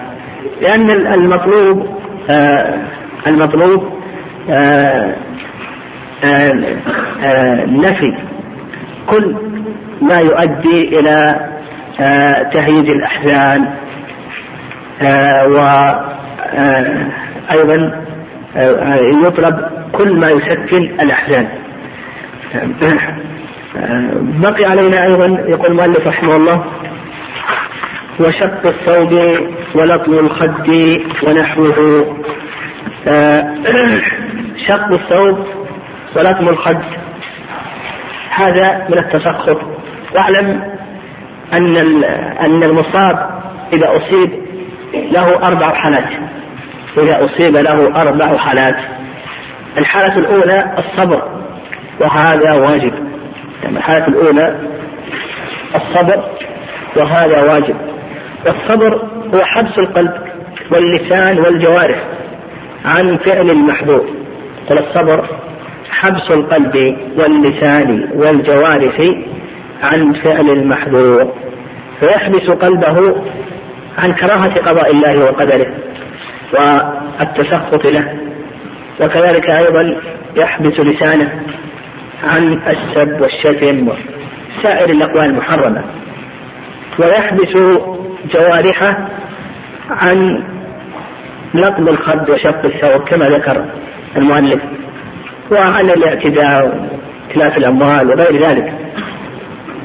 [0.60, 1.98] لأن المطلوب
[2.30, 2.78] آه
[3.26, 3.92] المطلوب
[4.50, 5.16] آه
[6.24, 6.52] آه
[7.24, 8.12] آه نفي
[9.06, 9.36] كل
[10.02, 11.48] ما يؤدي إلى
[12.00, 13.74] آه تهييج الأحزان
[15.02, 15.98] آه وأيضا
[17.74, 18.07] آه، آه،
[19.26, 21.48] يطلب كل ما يسكن الأحزان.
[24.20, 26.64] بقي علينا أيضا يقول المؤلف رحمه الله
[28.20, 29.12] وشق الثوب
[29.74, 30.70] ولطم الخد
[31.26, 32.16] ونحوه.
[33.08, 33.54] آه،
[34.68, 35.46] شق الثوب
[36.16, 36.82] ولطم الخد.
[38.30, 39.60] هذا من التسخط.
[40.16, 40.62] واعلم
[41.52, 41.76] أن
[42.40, 43.40] أن المصاب
[43.72, 44.30] إذا أصيب
[44.94, 46.27] له أربع حالات.
[47.02, 48.76] إذا أصيب له أربع حالات.
[49.78, 51.22] الحالة الأولى الصبر
[52.00, 52.92] وهذا واجب.
[53.64, 54.56] الحالة الأولى
[55.74, 56.24] الصبر
[56.96, 57.76] وهذا واجب.
[58.46, 58.94] والصبر
[59.34, 60.12] هو حبس القلب
[60.72, 62.04] واللسان والجوارح
[62.84, 64.06] عن فعل المحبوب.
[64.68, 65.28] قال الصبر
[65.90, 68.98] حبس القلب واللسان والجوارح
[69.82, 71.32] عن فعل المحبوب.
[72.00, 73.22] فيحبس قلبه
[73.98, 75.74] عن كراهة قضاء الله وقدره.
[76.52, 78.20] والتسخط له.
[79.00, 80.00] وكذلك أيضا
[80.36, 81.42] يحبس لسانه
[82.24, 85.84] عن السب والشتم وسائر الأقوال المحرمة.
[86.98, 87.52] ويحبس
[88.34, 89.08] جوارحه
[89.90, 90.44] عن
[91.54, 93.64] نقض الخد وشق الثوب كما ذكر
[94.16, 94.62] المؤلف
[95.52, 96.88] وعن الاعتداء
[97.30, 98.74] وتلاف الأموال وغير ذلك.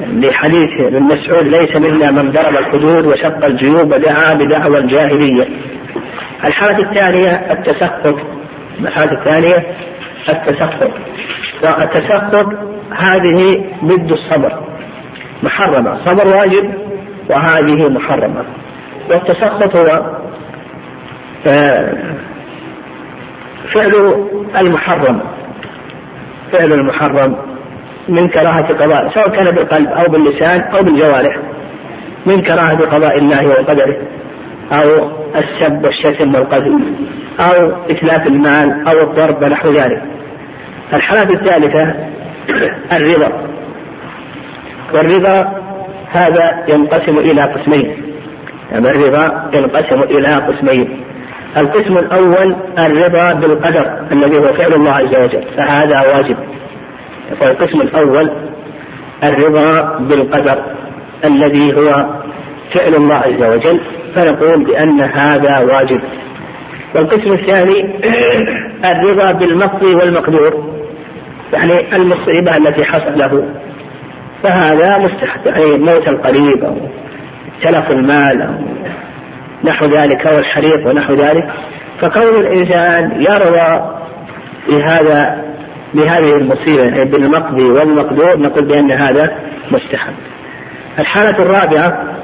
[0.00, 5.48] لحديث ابن مسعود ليس منا من ضرب الحدود وشق الجيوب ودعا بدعوى الجاهلية.
[6.44, 8.16] الحالة الثانية التسخط.
[8.80, 9.76] الحالة الثانية
[10.28, 10.90] التسخط.
[11.62, 12.46] والتسخط
[12.90, 14.68] هذه ضد الصبر.
[15.42, 16.04] محرمة.
[16.04, 16.74] صبر واجب
[17.30, 18.44] وهذه محرمة.
[19.10, 20.16] والتسخط هو
[21.46, 22.16] آه،
[23.74, 24.26] فعل
[24.60, 25.20] المحرم.
[26.52, 27.53] فعل المحرم
[28.08, 31.38] من كراهة قضاء سواء كان بالقلب أو باللسان أو بالجوارح
[32.26, 33.96] من كراهة قضاء الله وقدره
[34.72, 36.72] أو السب والشتم والقذف
[37.40, 40.02] أو إتلاف المال أو الضرب ونحو ذلك.
[40.94, 41.94] الحالة الثالثة
[42.96, 43.32] الرضا.
[44.94, 45.62] والرضا
[46.10, 48.02] هذا ينقسم إلى قسمين.
[48.72, 51.04] يعني الرضا ينقسم إلى قسمين.
[51.56, 56.36] القسم الأول الرضا بالقدر الذي هو فعل الله عز وجل فهذا واجب.
[57.40, 58.30] والقسم الأول
[59.24, 60.64] الرضا بالقدر
[61.24, 62.06] الذي هو
[62.74, 63.80] فعل الله عز وجل
[64.14, 66.00] فنقول بأن هذا واجب.
[66.94, 68.00] والقسم الثاني
[68.90, 70.74] الرضا بالمقضي والمقدور
[71.52, 73.48] يعني المصيبة التي حصل له.
[74.42, 76.76] فهذا مستحب يعني موت القريب أو
[77.62, 78.54] تلف المال أو
[79.64, 81.52] نحو ذلك أو الحريق ونحو ذلك.
[82.00, 83.94] فكون الإنسان يرضى
[84.68, 85.53] بهذا
[85.94, 89.38] بهذه المصيبة يعني بالمقضي والمقدور نقول بأن هذا
[89.70, 90.14] مستحب.
[90.98, 92.14] الحالة الرابعة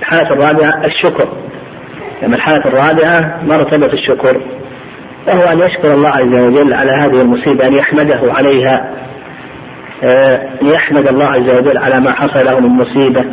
[0.00, 1.28] الحالة الرابعة الشكر.
[2.22, 4.40] لما الحالة الرابعة مرتبة الشكر
[5.26, 8.90] وهو أن يشكر الله عز وجل على هذه المصيبة أن يحمده عليها
[10.04, 13.24] آه، أن يحمد الله عز وجل على ما حصل له من مصيبة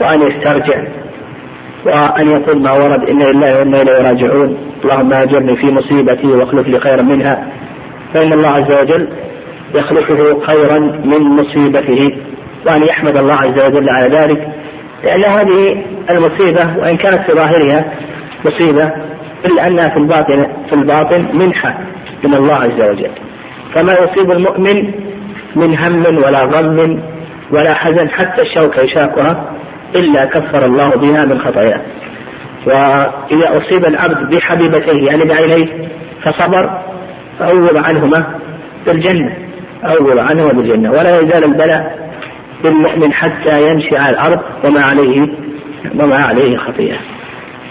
[0.00, 0.84] وأن يسترجع
[1.86, 4.58] وأن يقول ما ورد إنا لله وإنا إليه راجعون.
[4.84, 7.52] اللهم أجرني في مصيبتي واخلف لي خيرا منها.
[8.14, 9.08] فإن الله عز وجل
[9.74, 12.10] يخلفه خيرا من مصيبته
[12.66, 14.48] وأن يحمد الله عز وجل على ذلك
[15.04, 17.92] لأن هذه المصيبة وإن كانت في ظاهرها
[18.44, 18.92] مصيبة
[19.44, 21.78] إلا أنها في الباطن في الباطن منحة
[22.24, 23.10] من الله عز وجل.
[23.74, 24.92] فما يصيب المؤمن
[25.56, 27.02] من هم ولا غم
[27.52, 29.50] ولا حزن حتى الشوكة يشاكها
[29.96, 31.82] إلا كفر الله بها من خطاياه.
[32.66, 35.88] وإذا أصيب العبد بحبيبتيه يعني بعينيه
[36.22, 36.82] فصبر
[37.38, 38.38] فعوض عنهما
[38.86, 39.36] بالجنة
[39.82, 40.90] عوض عنهما بالجنة.
[40.90, 42.10] ولا يزال البلاء
[42.64, 45.28] بالمؤمن حتى يمشي على الأرض وما عليه
[46.00, 46.98] وما عليه خطيئة.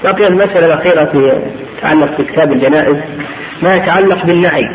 [0.03, 1.41] بقي المسألة الأخيرة في
[1.77, 2.97] تتعلق بكتاب الجنائز
[3.63, 4.65] ما يتعلق بالنعي.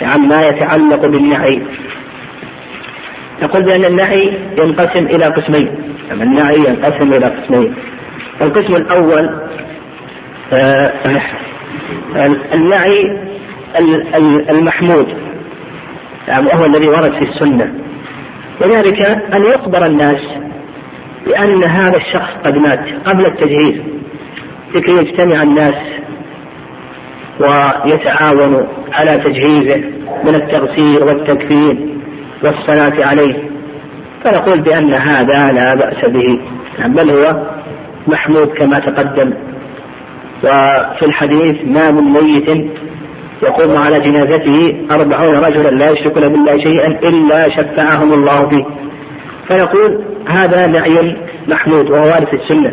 [0.00, 1.62] يعني ما يتعلق بالنعي.
[3.42, 5.94] نقول بأن النعي ينقسم إلى قسمين.
[6.12, 7.74] النعي ينقسم إلى قسمين.
[8.42, 9.40] القسم الأول
[10.52, 10.92] آه
[12.54, 13.31] النعي
[14.50, 15.08] المحمود.
[16.28, 17.74] يعني وهو الذي ورد في السنة.
[18.60, 19.00] وذلك
[19.34, 20.20] أن يخبر الناس
[21.26, 23.82] بأن هذا الشخص قد مات قبل التجهيز
[24.74, 26.02] لكي يجتمع الناس
[27.40, 29.76] ويتعاونوا على تجهيزه
[30.24, 32.00] من التغسيل والتكفين
[32.44, 33.50] والصلاة عليه.
[34.24, 36.40] فنقول بأن هذا لا بأس به.
[36.88, 37.50] بل هو
[38.06, 39.34] محمود كما تقدم.
[40.44, 42.50] وفي الحديث ما من ميت
[43.42, 48.64] يقوم على جنازته أربعون رجلا لا يشركون بالله شيئا إلا شفعهم الله فيه.
[49.48, 51.16] فنقول هذا نعي
[51.48, 52.72] محمود وهو وارث السنة.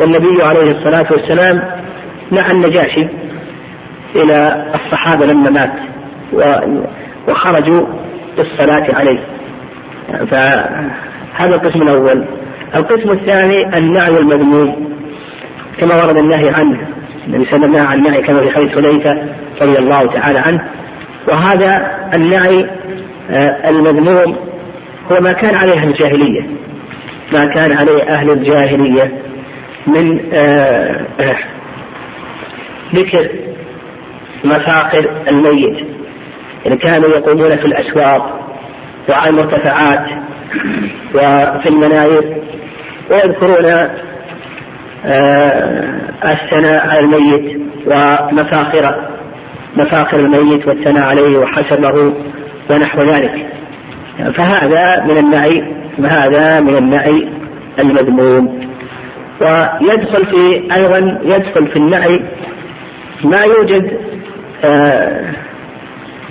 [0.00, 1.62] والنبي عليه الصلاة والسلام
[2.30, 3.08] نعى النجاشي
[4.16, 5.72] إلى الصحابة لما مات
[7.28, 7.86] وخرجوا
[8.36, 9.26] بالصلاة عليه.
[10.30, 12.24] فهذا القسم الأول.
[12.76, 14.94] القسم الثاني النعي المذموم
[15.78, 16.88] كما ورد النهي عنه.
[17.26, 20.68] النبي صلى الله عليه وسلم عن كما في حديث حذيفة رضي الله تعالى عنه.
[21.28, 22.70] وهذا النعي
[23.30, 24.36] آه، المذموم
[25.12, 26.42] هو ما كان عليه أهل الجاهلية.
[27.32, 29.12] ما كان عليه أهل الجاهلية
[29.86, 31.38] من آه، آه،
[32.94, 33.28] ذكر
[34.44, 35.86] مفاخر الميت.
[36.64, 38.44] يعني كانوا يقومون في الأسواق
[39.08, 40.06] وعلى المرتفعات
[41.14, 42.42] وفي المناير
[43.10, 43.66] ويذكرون
[46.24, 49.08] الثناء على الميت ومفاخر
[49.76, 52.12] مفاخر الميت والثناء عليه وحسبه
[52.70, 53.46] ونحو ذلك.
[54.34, 57.28] فهذا من النعي وهذا من النعي
[57.78, 58.60] المذموم.
[59.40, 62.20] ويدخل في أيضا يدخل في النعي
[63.24, 63.98] ما يوجد
[64.64, 65.34] آه،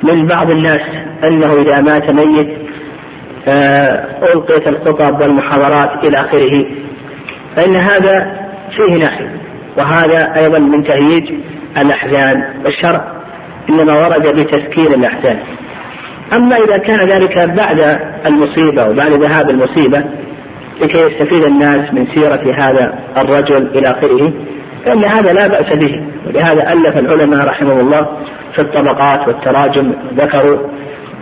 [0.03, 0.82] من بعض الناس
[1.24, 2.57] أنه إذا مات ميت
[3.47, 6.65] آه، ألقيت الخطب والمحاضرات إلى آخره.
[7.55, 8.42] فإن هذا
[8.78, 9.30] فيه نعي
[9.78, 11.34] وهذا أيضا من تهييج
[11.78, 13.13] الأحزان والشرع
[13.69, 15.39] إنما ورد بتسكين الأحزان.
[16.36, 20.03] أما إذا كان ذلك بعد المصيبة وبعد ذهاب المصيبة
[20.82, 24.34] لكي يستفيد الناس من سيرة هذا الرجل إلى آخره
[24.86, 26.05] فإن هذا لا بأس به.
[26.28, 28.07] ولهذا ألف العلماء رحمه الله
[28.55, 30.67] في الطبقات والتراجم ذكروا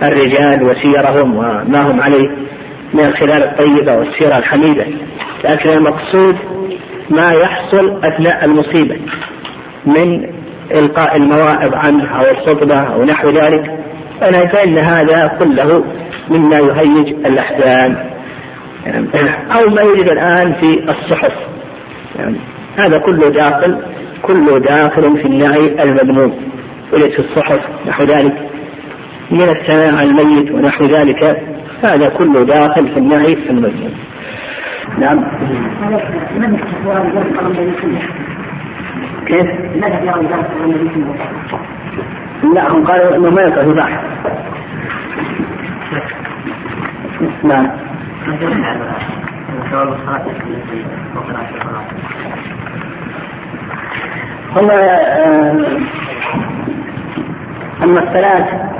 [0.03, 2.29] الرجال وسيرهم وما هم عليه
[2.93, 4.85] من الخلال الطيبة والسيرة الحميدة.
[5.43, 6.35] لكن المقصود
[7.11, 8.97] ما يحصل أثناء المصيبة
[9.85, 10.29] من
[10.71, 13.81] إلقاء المواعظ عنه أو الخطبة أو نحو ذلك
[14.21, 15.83] فإن هذا كله
[16.29, 17.95] مما يهيج الأحزان.
[19.51, 21.33] أو ما يوجد الآن في الصحف.
[22.77, 23.77] هذا كله داخل
[24.21, 26.33] كله داخل في النهي المذموم.
[26.93, 28.33] وليس في الصحف نحو ذلك.
[29.31, 31.23] من الثناء على الميت ونحو ذلك
[31.83, 33.93] هذا كله داخل في النهي المذموم.
[34.99, 35.23] نعم.
[39.25, 39.75] كيف؟
[42.53, 44.03] لا هم قالوا إنه ما يقع يباح
[47.43, 47.67] نعم.
[54.57, 54.71] هو
[57.83, 58.71] أما الصلاة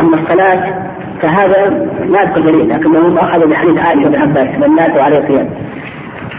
[0.00, 0.84] أما الصلاة
[1.22, 5.48] فهذا لا يدخل دليل لكنهم اخذوا بحديث عائشة بن عباس من مات عليه قيام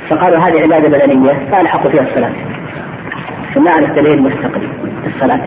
[0.09, 2.33] فقالوا هذه عبادة بدنية فالحقوا فيها الصلاة
[3.55, 4.67] فما على دليل مستقل
[5.05, 5.41] الصلاة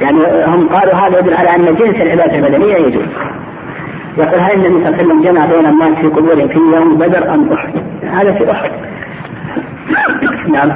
[0.00, 3.04] يعني هم قالوا هذا يدل على أن جنس العبادة البدنية يجوز
[4.18, 7.34] يقول هل النبي صلى الله عليه وسلم جمع بين الناس في قبورهم في يوم بدر
[7.34, 7.72] أم أحد؟
[8.02, 8.70] هذا في أحد.
[10.48, 10.72] نعم.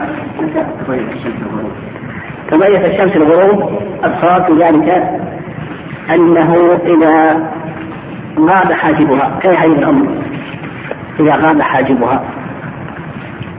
[2.51, 3.79] تميز الشمس الغروب
[4.47, 5.03] في ذلك
[6.15, 6.55] أنه
[6.87, 7.49] إذا
[8.39, 10.19] غاب حاجبها كحديث الأم
[11.21, 12.25] إذا غاب حاجبها.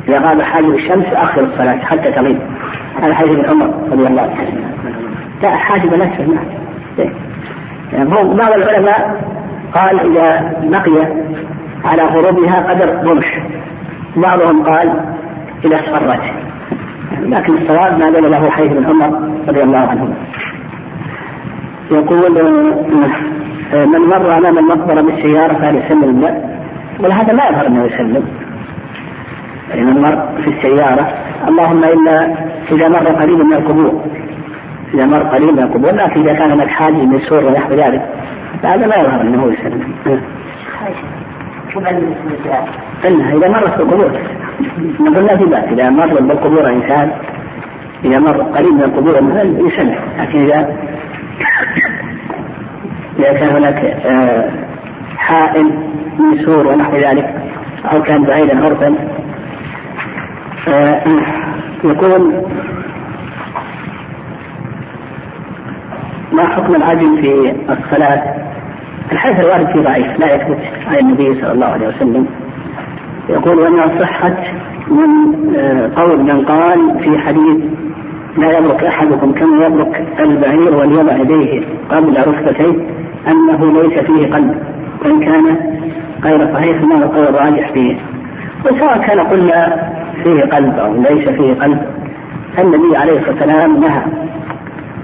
[0.08, 2.40] إذا غاب حاجب الشمس أخر الصلاة حتى تغيب.
[3.02, 4.74] هذا ابن عمر رضي الله عنه.
[5.44, 6.38] لا حاجب نفسه
[7.94, 9.24] نعم بعض العلماء
[9.74, 11.08] قال إذا بقي
[11.86, 13.48] على غروبها قدر رمح.
[14.16, 15.00] بعضهم قال
[15.66, 16.49] إذا اصفرت.
[17.12, 20.14] لكن الصواب ما دل له حديث ابن عمر رضي الله عنهما.
[21.91, 22.32] يقول
[23.74, 26.41] من مر أمام المقبرة بالسيارة فليسلم لا.
[26.99, 28.24] ولهذا لا يظهر أنه يسلم.
[29.70, 31.14] يعني من مر في السيارة
[31.49, 32.36] اللهم إلا
[32.72, 34.01] إذا مر قريب من القبور.
[34.93, 38.10] إذا مر قريب من القبور لكن إذا كان هناك حاجز من سور ونحو ذلك
[38.64, 39.93] فهذا لا يظهر أنه يسلم.
[43.05, 44.12] إنها إذا مرت بالقبور
[44.99, 47.12] نقول لا في بأس إذا مر بالقبور إنسان
[48.05, 49.16] إذا مر قريب من القبور
[49.68, 50.76] يسلم لكن إذا
[53.20, 54.49] إذا كان هناك آه،
[55.18, 55.66] حائل
[56.20, 57.36] من سور ونحو ذلك
[57.93, 58.95] أو كان بعيدا عرفا
[60.68, 61.03] آه،
[61.84, 62.45] يكون
[66.34, 68.36] ما حكم العجل في الصلاة؟
[69.12, 72.28] الحديث الوارد فيه ضعيف لا يثبت عن النبي صلى الله عليه وسلم.
[73.30, 74.38] يقول وانها صحت
[74.88, 75.09] من
[75.55, 77.57] آه، قول من قال في حديث
[78.38, 82.86] لا يبرك أحدكم كما يبرك البعير وليضع يديه قبل ركبتيه
[83.27, 84.55] أنه ليس فيه قلب
[85.05, 85.57] وإن كان
[86.23, 87.97] غير صحيح ما القول الراجح فيه.
[88.65, 89.89] وسواء كان قلنا
[90.23, 91.80] فيه قلب أو ليس فيه قلب
[92.59, 94.01] النبي عليه الصلاة والسلام نهى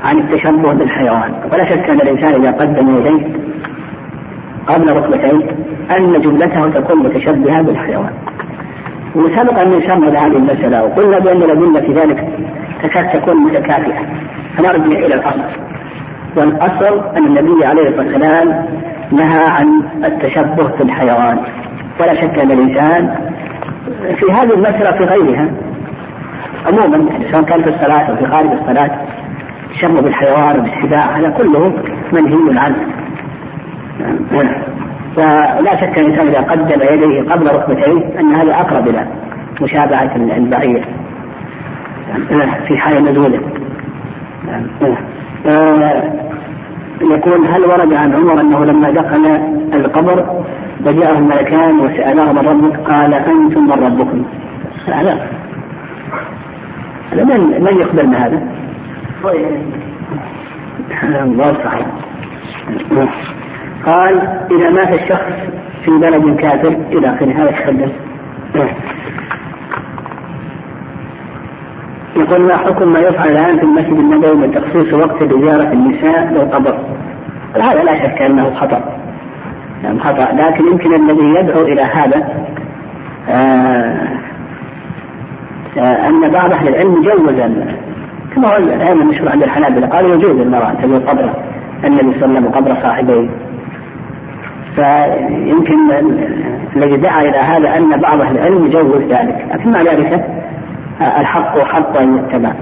[0.03, 1.33] عن التشبه بالحيوان.
[1.53, 3.27] ولا شك أن الإنسان إذا قدم يديه
[4.67, 5.49] قبل ركبتيه
[5.97, 8.13] أن جملته تكون متشبهة بالحيوان.
[9.15, 12.27] وسبق أن نشرنا هذه المسألة وقلنا بأن الأدلة في ذلك
[12.83, 14.05] تكاد تكون متكافئة.
[14.57, 15.41] فنرجع إلى الأصل.
[16.35, 18.65] والأصل أن النبي عليه الصلاة والسلام
[19.11, 21.39] نهى عن التشبه بالحيوان
[21.99, 23.15] ولا شك أن الإنسان
[24.19, 25.51] في هذه المسألة في غيرها
[26.65, 29.01] عموما يعني سواء كان في الصلاة أو في خارج الصلاة
[29.73, 31.73] تشبه بالحيوان وبالسباع هذا كله
[32.13, 32.77] منهي عنه
[35.15, 39.07] فلا شك إن الإنسان إذا قدم يديه قبل ركبتيه أن هذا أقرب إلى
[39.61, 40.85] مشابهة البعير.
[42.67, 43.39] في حال نزوله.
[47.01, 49.25] يقول هل ورد عن عمر أنه لما دخل
[49.73, 50.43] القبر
[50.85, 54.25] وجاءه الملكان وسالاه من ربك قال أنتم من ربكم
[54.87, 55.27] هذا
[57.11, 58.41] هذا من من يقبل هذا؟
[61.23, 61.87] الله صحيح
[63.85, 64.21] قال
[64.51, 65.31] إذا مات الشخص
[65.85, 67.31] في بلد كافر إلى آخره.
[67.31, 67.91] هذا تقدم
[72.15, 76.79] يقول ما حكم ما يفعل الآن في المسجد النبوي من تخصيص وقت لزيارة النساء للقبر
[77.55, 78.97] هذا لا شك أنه خطأ.
[79.83, 80.31] يعني خطأ.
[80.33, 82.27] لكن يمكن الذي يدعو إلى هذا
[83.29, 84.07] آه
[85.77, 87.29] آه أن بعض أهل العلم جوز
[88.35, 91.33] كما هو الآن المشهور عند الحنابلة قالوا يجوز المرأة أن تزور قبر
[91.85, 93.29] النبي صلى الله عليه وسلم وقبر صاحبيه
[94.75, 95.91] فيمكن
[96.75, 99.45] الذي دعا إلى هذا أن بعض أهل العلم يجوز ذلك.
[99.53, 100.25] لكن مع ذلك
[101.01, 102.53] الحق حق أن يتبع.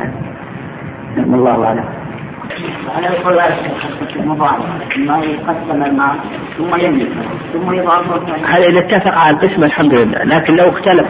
[1.18, 1.86] الله أعلم.
[2.96, 3.36] على القول
[4.98, 6.16] ما يقسم الماء
[6.58, 7.10] ثم يملك
[7.54, 10.24] ثم يضاف هذا إذا اتفق على القسمه الحمد لله.
[10.24, 11.08] لكن لو اختلف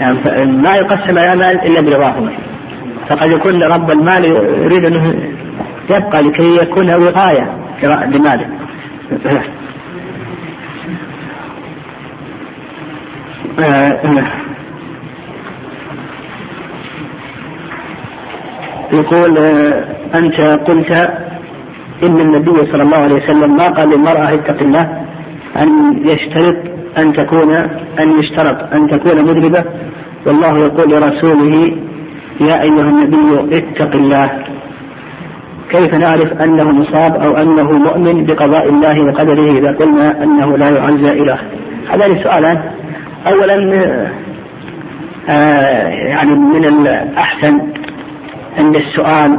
[0.00, 2.30] يعني ما يقسم المال إلا بالإضافة.
[3.08, 4.24] فقد يكون رب المال
[4.64, 5.14] يريد أنه
[5.90, 8.63] يبقى لكي يكون وقاية لماله.
[18.92, 19.38] يقول
[20.14, 20.92] أنت قلت
[22.02, 25.06] إن النبي صلى الله عليه وسلم ما قال للمرأة اتق الله
[25.62, 26.56] أن يشترط
[26.98, 27.54] أن تكون
[28.00, 29.64] أن يشترط أن تكون مذنبة
[30.26, 31.76] والله يقول لرسوله
[32.40, 34.44] يا أيها النبي اتق الله.
[35.74, 41.10] كيف نعرف أنه مصاب أو أنه مؤمن بقضاء الله وقدره إذا قلنا أنه لا يعزى
[41.10, 41.38] إله؟
[41.88, 42.62] هذان سؤالان
[43.26, 43.80] أولا
[45.30, 47.60] آه يعني من الأحسن
[48.58, 49.38] عند السؤال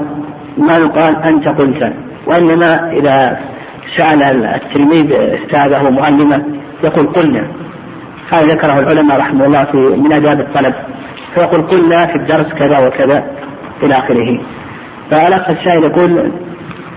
[0.57, 1.94] ما يقال أنت قلت
[2.28, 3.40] وإنما إذا
[3.98, 6.45] سأل التلميذ أستاذه ومعلمه
[6.84, 7.48] يقول قلنا.
[8.32, 10.74] هذا ذكره العلماء رحمه الله في من آداب الطلب.
[11.36, 13.24] فيقول قلنا في الدرس كذا وكذا
[13.84, 14.40] إلى آخره.
[15.11, 16.32] فالأخ السائل يقول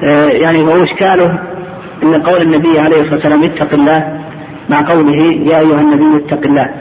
[0.05, 1.39] آه، يعني هو إشكاله
[2.03, 4.21] أن قول النبي عليه الصلاة والسلام اتق الله
[4.69, 6.75] مع قوله يا أيها النبي اتق الله.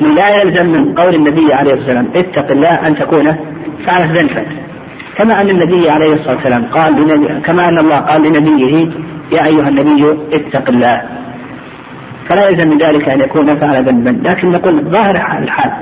[0.00, 3.26] لا يلزم من قول النبي عليه الصلاة والسلام اتق الله أن تكون
[3.86, 4.46] فعلت ذنبا
[5.18, 8.90] كما أن النبي عليه الصلاة والسلام قال لنبي كما أن الله قال لنبيه
[9.32, 11.02] يا أيها النبي اتق الله.
[12.28, 14.28] فلا يلزم من ذلك أن يكون فعل ذنبا.
[14.28, 15.72] لكن نقول ظاهر الحال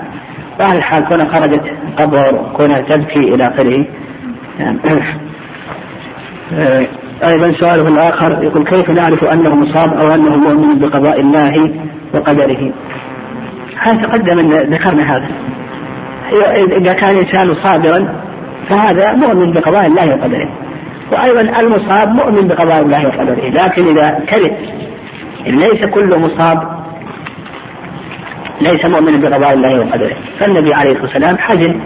[0.59, 1.63] ظاهر الحال كونها خرجت
[1.99, 3.87] قبر كونها تبكي إلى آخره.
[4.59, 4.79] يعني
[7.25, 11.75] أيضا سؤاله الآخر يقول كيف نعرف أنه مصاب أو أنه مؤمن بقضاء الله
[12.15, 12.73] وقدره؟
[13.79, 15.29] هذا تقدم أن ذكرنا هذا.
[16.77, 18.23] إذا كان الإنسان صابرا
[18.69, 20.49] فهذا مؤمن بقضاء الله وقدره.
[21.13, 23.49] وأيضا المصاب مؤمن بقضاء الله وقدره.
[23.49, 24.57] لكن إذا كره
[25.47, 26.77] ليس كل مصاب
[28.61, 30.17] ليس مؤمنا بقضاء الله وقدره.
[30.39, 31.81] فالنبي عليه الصلاة والسلام حزن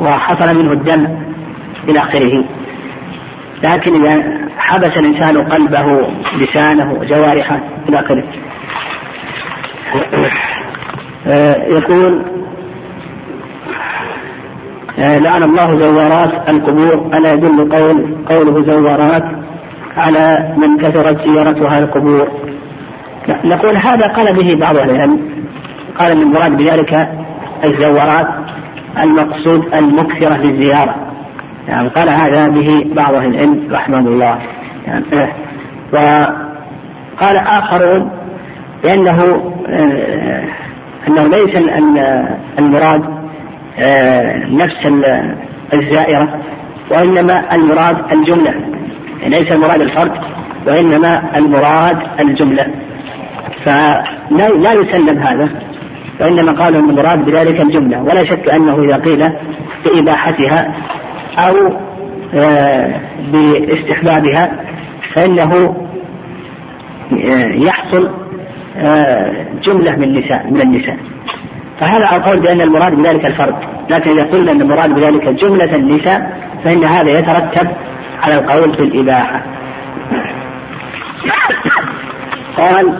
[0.00, 1.25] وحصل منه الدم
[1.88, 2.44] إلى آخره.
[3.62, 4.22] لكن إذا
[4.58, 8.24] حبس الإنسان قلبه لسانه جوارحه إلى آخره.
[11.26, 12.24] آه، يقول
[14.98, 17.10] آه، لعن الله زوارات القبور.
[17.14, 19.24] ألا يدل قول قوله زوارات
[19.96, 22.28] على من كثرت زيارتها القبور.
[23.44, 25.46] نقول هذا قال به بعض أهل العلم.
[25.98, 27.08] قال المراد بذلك
[27.64, 28.28] الزوارات
[28.98, 31.05] المقصود المكثرة للزيارة.
[31.68, 34.38] يعني قال هذا به بعض أهل العلم رحمه الله.
[34.86, 35.04] يعني
[35.92, 38.10] وقال آخرون
[38.82, 39.22] بأنه
[39.68, 40.44] آه،
[41.08, 41.62] أنه ليس
[42.58, 43.04] المراد
[43.78, 44.86] آه، نفس
[45.74, 46.40] الزائرة
[46.90, 48.50] وإنما المراد الجملة.
[49.22, 50.12] يعني ليس المراد الفرد
[50.66, 52.66] وإنما المراد الجملة.
[53.64, 55.48] فلا لا يسلم هذا
[56.20, 58.02] وإنما قالوا المراد بذلك الجملة.
[58.02, 59.32] ولا شك أنه إذا قيل
[59.84, 60.74] بإباحتها
[61.38, 61.76] أو
[62.34, 63.00] آه،
[63.32, 64.64] باستحبابها
[65.14, 65.76] فإنه
[67.12, 68.10] آه، يحصل
[68.76, 70.96] آه، جملة من النساء من النساء.
[71.80, 73.54] فهذا القول بأن المراد بذلك الفرد.
[73.90, 77.70] لكن إذا قلنا أن المراد بذلك جملة النساء فإن هذا يترتب
[78.22, 79.42] على القول بالإباحة.
[82.56, 82.98] قال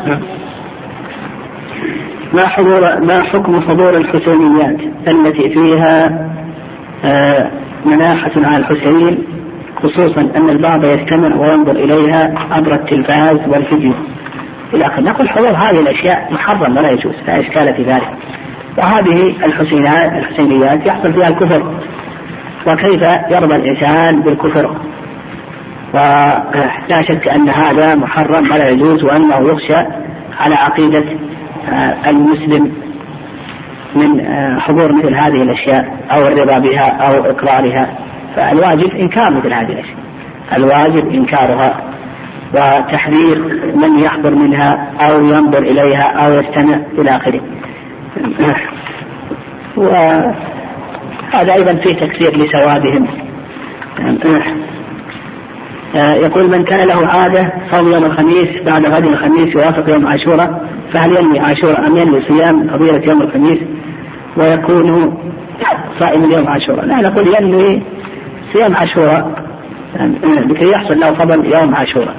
[2.32, 6.26] ما حضور ما حكم حضور الحسينيات التي فيها
[7.84, 9.24] مناحة على الحسين
[9.82, 13.94] خصوصا أن البعض يستمع وينظر إليها عبر التلفاز والفيديو.
[14.74, 18.08] إلى آخره نقول حضور هذه الأشياء محرم ولا يجوز لا إشكال في ذلك.
[18.78, 21.80] وهذه الحسينات الحسينيات يحصل فيها الكفر.
[22.66, 24.76] وكيف يرضى الإنسان بالكفر؟
[25.94, 29.76] ولا شك أن هذا محرم ولا يجوز وأنه يخشى
[30.38, 31.04] على عقيدة
[31.68, 32.85] آه، المسلم.
[33.96, 37.98] من آه، حضور مثل هذه الأشياء أو الرضا بها أو إقرارها.
[38.36, 39.96] فالواجب إنكار مثل هذه الأشياء.
[40.56, 41.82] الواجب إنكارها
[42.54, 43.38] وتحذير
[43.74, 47.40] من يحضر منها أو ينظر إليها أو يستمع إلى آخره.
[49.76, 53.06] وهذا أيضا فيه تكثير لسوادهم
[55.96, 60.68] آه، يقول من كان له عادة صوم يوم الخميس بعد غد الخميس يوافق يوم عاشوراء
[60.94, 63.58] فهل ينوي عاشوراء أم ينوي صيام فضيلة يوم الخميس؟
[64.36, 65.16] ويكون
[65.98, 66.84] صائم يوم عاشوراء.
[66.84, 67.82] لا نقول ينوي
[68.52, 69.46] صيام عاشوراء.
[70.48, 72.16] لكي يحصل له فضل يوم عاشوراء.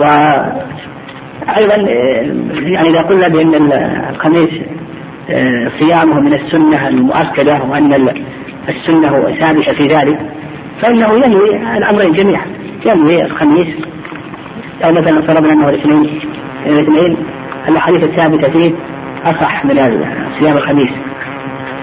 [0.00, 1.76] وأيضا
[2.62, 3.72] يعني إذا قلنا بأن
[4.10, 4.50] الخميس
[5.80, 7.92] صيامه من السنة المؤكدة وأن
[8.68, 10.20] السنة ثابتة في ذلك
[10.82, 12.46] فإنه ينوي الأمرين جميعا.
[12.86, 13.76] ينوي الخميس
[14.84, 16.20] أو مثلا فرضنا أنه الاثنين
[16.66, 17.16] الاثنين
[17.68, 18.70] الأحاديث الثابتة فيه
[19.24, 19.76] أصح من
[20.40, 20.90] صيام الخميس.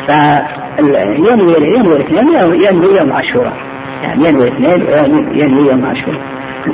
[0.05, 3.57] فينوي ينوي الاثنين ينوي يوم عاشوراء.
[4.03, 4.81] يعني ينوي الاثنين
[5.33, 6.21] ينوي يوم عاشوراء.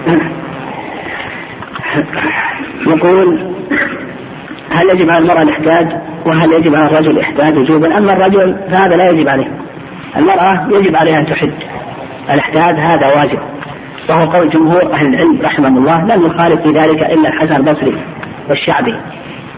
[2.87, 3.55] يقول
[4.71, 9.09] هل يجب على المرأة الإحداد وهل يجب على الرجل الإحداد وجوبا؟ أما الرجل فهذا لا
[9.09, 9.47] يجب عليه.
[10.17, 11.53] المرأة يجب عليها أن تحد
[12.33, 13.39] الاحداد هذا واجب.
[14.09, 18.03] وهو قول جمهور أهل العلم رحمهم الله لم يخالف في ذلك إلا الحسن البصري
[18.49, 18.95] والشعبي.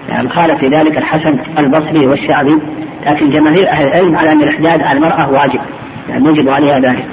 [0.10, 2.58] يعني خالف في ذلك الحسن البصري والشعبي
[3.06, 5.60] لكن جماهير أهل العلم على أن الإحداد على المرأة واجب
[6.10, 7.08] يعني يجب عليها ذلك.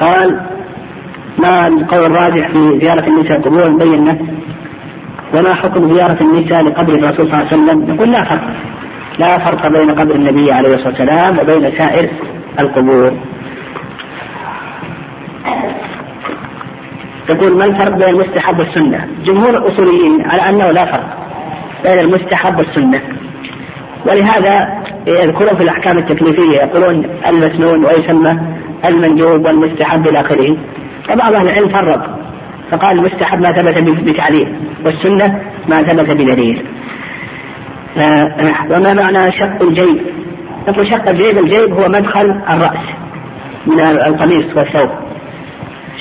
[0.00, 0.40] قال
[1.38, 4.18] ما القول الراجح في زيارة النساء القبور بينا
[5.34, 8.42] وما حكم زيارة النساء لقبر الرسول صلى الله عليه وسلم؟ نقول لا فرق
[9.18, 12.10] لا فرق بين قبر النبي عليه الصلاة والسلام وبين سائر
[12.60, 13.12] القبور.
[17.30, 21.29] يقول ما الفرق بين المستحب والسنة؟ جمهور الأصوليين على أنه لا فرق.
[21.82, 23.02] بين المستحب والسنة.
[24.06, 28.40] ولهذا يذكرون في الأحكام التكليفية يقولون المسنون ويسمى
[28.84, 30.56] المندوب والمستحب إلى آخره.
[31.08, 32.18] فبعض أهل العلم فرق
[32.70, 36.66] فقال المستحب ما ثبت بتعليل والسنة ما ثبت بدليل.
[38.70, 40.00] وما معنى شق الجيب؟
[40.68, 42.86] نقول شق الجيب الجيب هو مدخل الرأس
[43.66, 44.90] من القميص والثوب.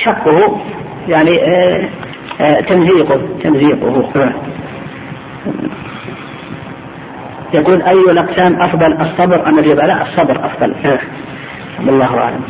[0.06, 0.62] شقه
[1.08, 1.90] يعني آه،
[2.42, 4.34] آه، تمزيقه تمزيقه.
[7.54, 10.76] يقول أي الأقسام أفضل الصبر أم الربا؟ لا الصبر أفضل.
[11.80, 12.44] والله أعلم.